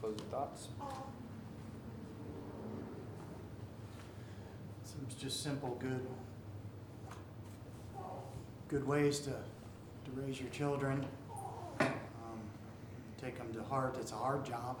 Closing 0.00 0.26
thoughts? 0.30 0.68
Seems 4.84 5.14
just 5.14 5.42
simple, 5.42 5.76
good, 5.80 6.06
good 8.68 8.86
ways 8.86 9.18
to, 9.20 9.30
to 9.30 10.10
raise 10.14 10.40
your 10.40 10.50
children. 10.50 11.04
Um, 11.80 11.88
Take 13.20 13.36
them 13.38 13.52
to 13.54 13.62
heart. 13.64 13.96
It's 14.00 14.12
a 14.12 14.16
hard 14.16 14.44
job. 14.44 14.76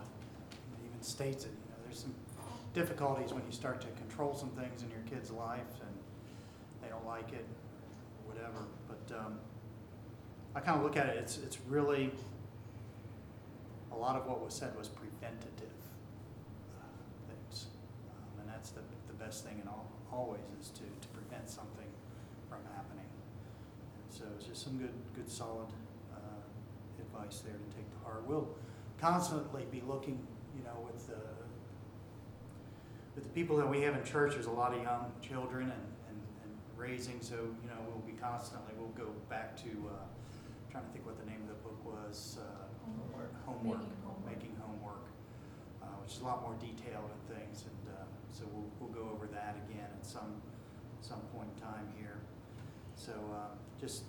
It 0.52 0.88
even 0.88 1.02
states 1.02 1.44
it, 1.44 1.50
you 1.50 1.70
know, 1.70 1.76
there's 1.84 1.98
some 2.00 2.14
difficulties 2.74 3.32
when 3.32 3.42
you 3.44 3.52
start 3.52 3.80
to 3.80 3.88
control 4.00 4.34
some 4.34 4.50
things 4.50 4.82
in 4.82 4.90
your 4.90 5.00
kid's 5.10 5.30
life 5.30 5.60
and 5.80 5.90
they 6.82 6.88
don't 6.88 7.06
like 7.06 7.32
it, 7.32 7.44
whatever. 8.38 8.66
But, 8.86 9.18
um, 9.18 9.38
I 10.54 10.60
kind 10.60 10.78
of 10.78 10.84
look 10.84 10.96
at 10.96 11.06
it, 11.06 11.16
it's, 11.18 11.38
it's 11.38 11.58
really, 11.68 12.10
a 13.92 13.96
lot 13.96 14.16
of 14.16 14.26
what 14.26 14.44
was 14.44 14.54
said 14.54 14.76
was 14.76 14.88
preventative 14.88 15.76
uh, 16.78 17.28
things. 17.28 17.66
Um, 18.10 18.40
And 18.40 18.48
that's 18.48 18.70
the, 18.70 18.80
the 19.08 19.14
best 19.14 19.44
thing 19.44 19.58
in 19.60 19.68
all, 19.68 19.90
always 20.12 20.40
is 20.60 20.68
to, 20.70 20.80
to 20.82 21.08
prevent 21.12 21.48
something 21.50 21.86
from 22.48 22.58
happening. 22.74 23.04
And 23.04 24.08
so 24.08 24.24
it's 24.36 24.46
just 24.46 24.64
some 24.64 24.78
good, 24.78 24.94
good 25.14 25.30
solid 25.30 25.68
uh, 26.14 26.18
advice 27.00 27.40
there 27.40 27.54
to 27.54 27.76
take 27.76 27.90
to 27.90 27.98
heart. 28.04 28.24
We'll 28.26 28.48
constantly 29.00 29.64
be 29.70 29.82
looking, 29.86 30.18
you 30.56 30.64
know, 30.64 30.80
with 30.84 31.06
the, 31.06 31.20
with 33.14 33.24
the 33.24 33.30
people 33.30 33.56
that 33.56 33.68
we 33.68 33.82
have 33.82 33.94
in 33.94 34.04
church, 34.04 34.32
there's 34.34 34.46
a 34.46 34.50
lot 34.50 34.72
of 34.72 34.82
young 34.82 35.12
children 35.20 35.64
and, 35.64 35.86
and, 36.08 36.18
and 36.42 36.52
raising, 36.76 37.20
so, 37.20 37.34
you 37.34 37.68
know, 37.68 37.78
we'll 37.86 37.97
constantly, 38.20 38.72
we'll 38.78 38.94
go 38.96 39.10
back 39.28 39.56
to, 39.64 39.70
uh, 39.88 40.04
trying 40.70 40.84
to 40.84 40.90
think 40.92 41.06
what 41.06 41.18
the 41.18 41.26
name 41.26 41.40
of 41.42 41.48
the 41.48 41.60
book 41.62 41.78
was, 41.84 42.38
uh, 42.40 42.64
Homework. 42.84 43.32
homework, 43.44 43.78
Making 43.80 44.02
homework. 44.04 44.26
making 44.26 44.54
homework, 44.60 45.04
uh, 45.82 45.86
which 46.02 46.14
is 46.14 46.20
a 46.20 46.24
lot 46.24 46.42
more 46.42 46.56
detailed 46.60 47.10
and 47.10 47.22
things, 47.36 47.64
and 47.68 47.94
uh, 47.94 48.04
so 48.32 48.44
we'll, 48.52 48.68
we'll 48.80 48.94
go 48.94 49.10
over 49.12 49.26
that 49.26 49.56
again 49.68 49.88
at 49.92 50.06
some, 50.06 50.40
some 51.00 51.20
point 51.36 51.48
in 51.54 51.62
time 51.62 51.86
here. 51.98 52.16
So 52.96 53.12
uh, 53.12 53.54
just 53.80 54.04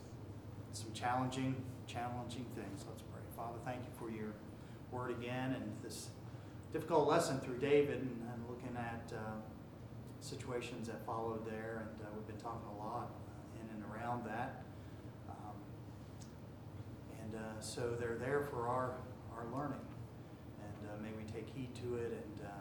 some 0.72 0.92
challenging, 0.94 1.56
challenging 1.88 2.46
things. 2.56 2.86
Let's 2.88 3.04
pray. 3.04 3.22
Father, 3.36 3.60
thank 3.66 3.82
you 3.84 3.92
for 4.00 4.10
your 4.10 4.34
word 4.92 5.12
again 5.12 5.54
and 5.54 5.72
this 5.84 6.10
difficult 6.74 7.08
lesson 7.08 7.40
through 7.42 7.58
David 7.58 8.00
and, 8.02 8.22
and 8.34 8.44
looking 8.50 8.76
at 8.78 9.12
uh, 9.16 9.38
situations 10.22 10.88
that 10.88 11.06
followed 11.06 11.46
there, 11.46 11.88
and 11.90 12.02
uh, 12.02 12.10
we've 12.16 12.28
been 12.28 12.38
talking 12.42 12.68
a 12.80 12.84
lot 12.84 13.10
around 14.00 14.26
that. 14.26 14.64
Um, 15.30 15.56
and 17.22 17.36
uh, 17.36 17.60
so 17.60 17.96
they're 18.00 18.18
there 18.18 18.42
for 18.42 18.68
our, 18.68 18.96
our 19.36 19.46
learning. 19.56 19.80
And 20.62 20.90
uh, 20.90 21.02
may 21.02 21.12
we 21.18 21.24
take 21.32 21.48
heed 21.56 21.74
to 21.76 21.96
it. 21.96 22.12
And, 22.12 22.46
uh, 22.46 22.52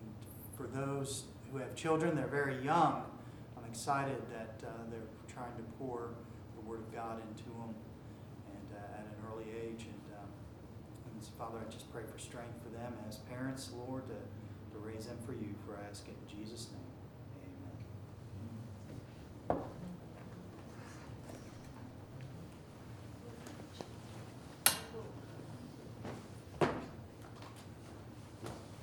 and, 0.00 0.14
for 0.56 0.66
those 0.66 1.24
who 1.52 1.58
have 1.58 1.74
children, 1.76 2.16
they're 2.16 2.26
very 2.26 2.62
young. 2.64 3.04
I'm 3.56 3.64
excited 3.70 4.20
that 4.32 4.66
uh, 4.66 4.70
they're 4.90 5.00
trying 5.32 5.54
to 5.56 5.62
pour 5.78 6.10
the 6.56 6.68
Word 6.68 6.80
of 6.80 6.92
God 6.92 7.20
into 7.30 7.44
them 7.44 7.74
and 8.50 8.76
uh, 8.76 8.98
at 8.98 9.06
an 9.06 9.14
early 9.30 9.46
age. 9.50 9.82
And, 9.82 9.94
and 11.18 11.22
so 11.22 11.30
Father, 11.38 11.58
I 11.58 11.70
just 11.70 11.92
pray 11.92 12.02
for 12.10 12.18
strength 12.18 12.62
for 12.62 12.70
them 12.70 12.92
as 13.08 13.16
parents, 13.16 13.70
Lord, 13.86 14.04
to, 14.08 14.14
to 14.14 14.78
raise 14.78 15.06
them 15.06 15.18
for 15.24 15.32
you. 15.32 15.54
For 15.64 15.76
I 15.76 15.88
ask 15.88 16.06
it 16.08 16.14
in 16.14 16.38
Jesus' 16.38 16.68
name. 16.72 16.80
Amen. 19.50 19.64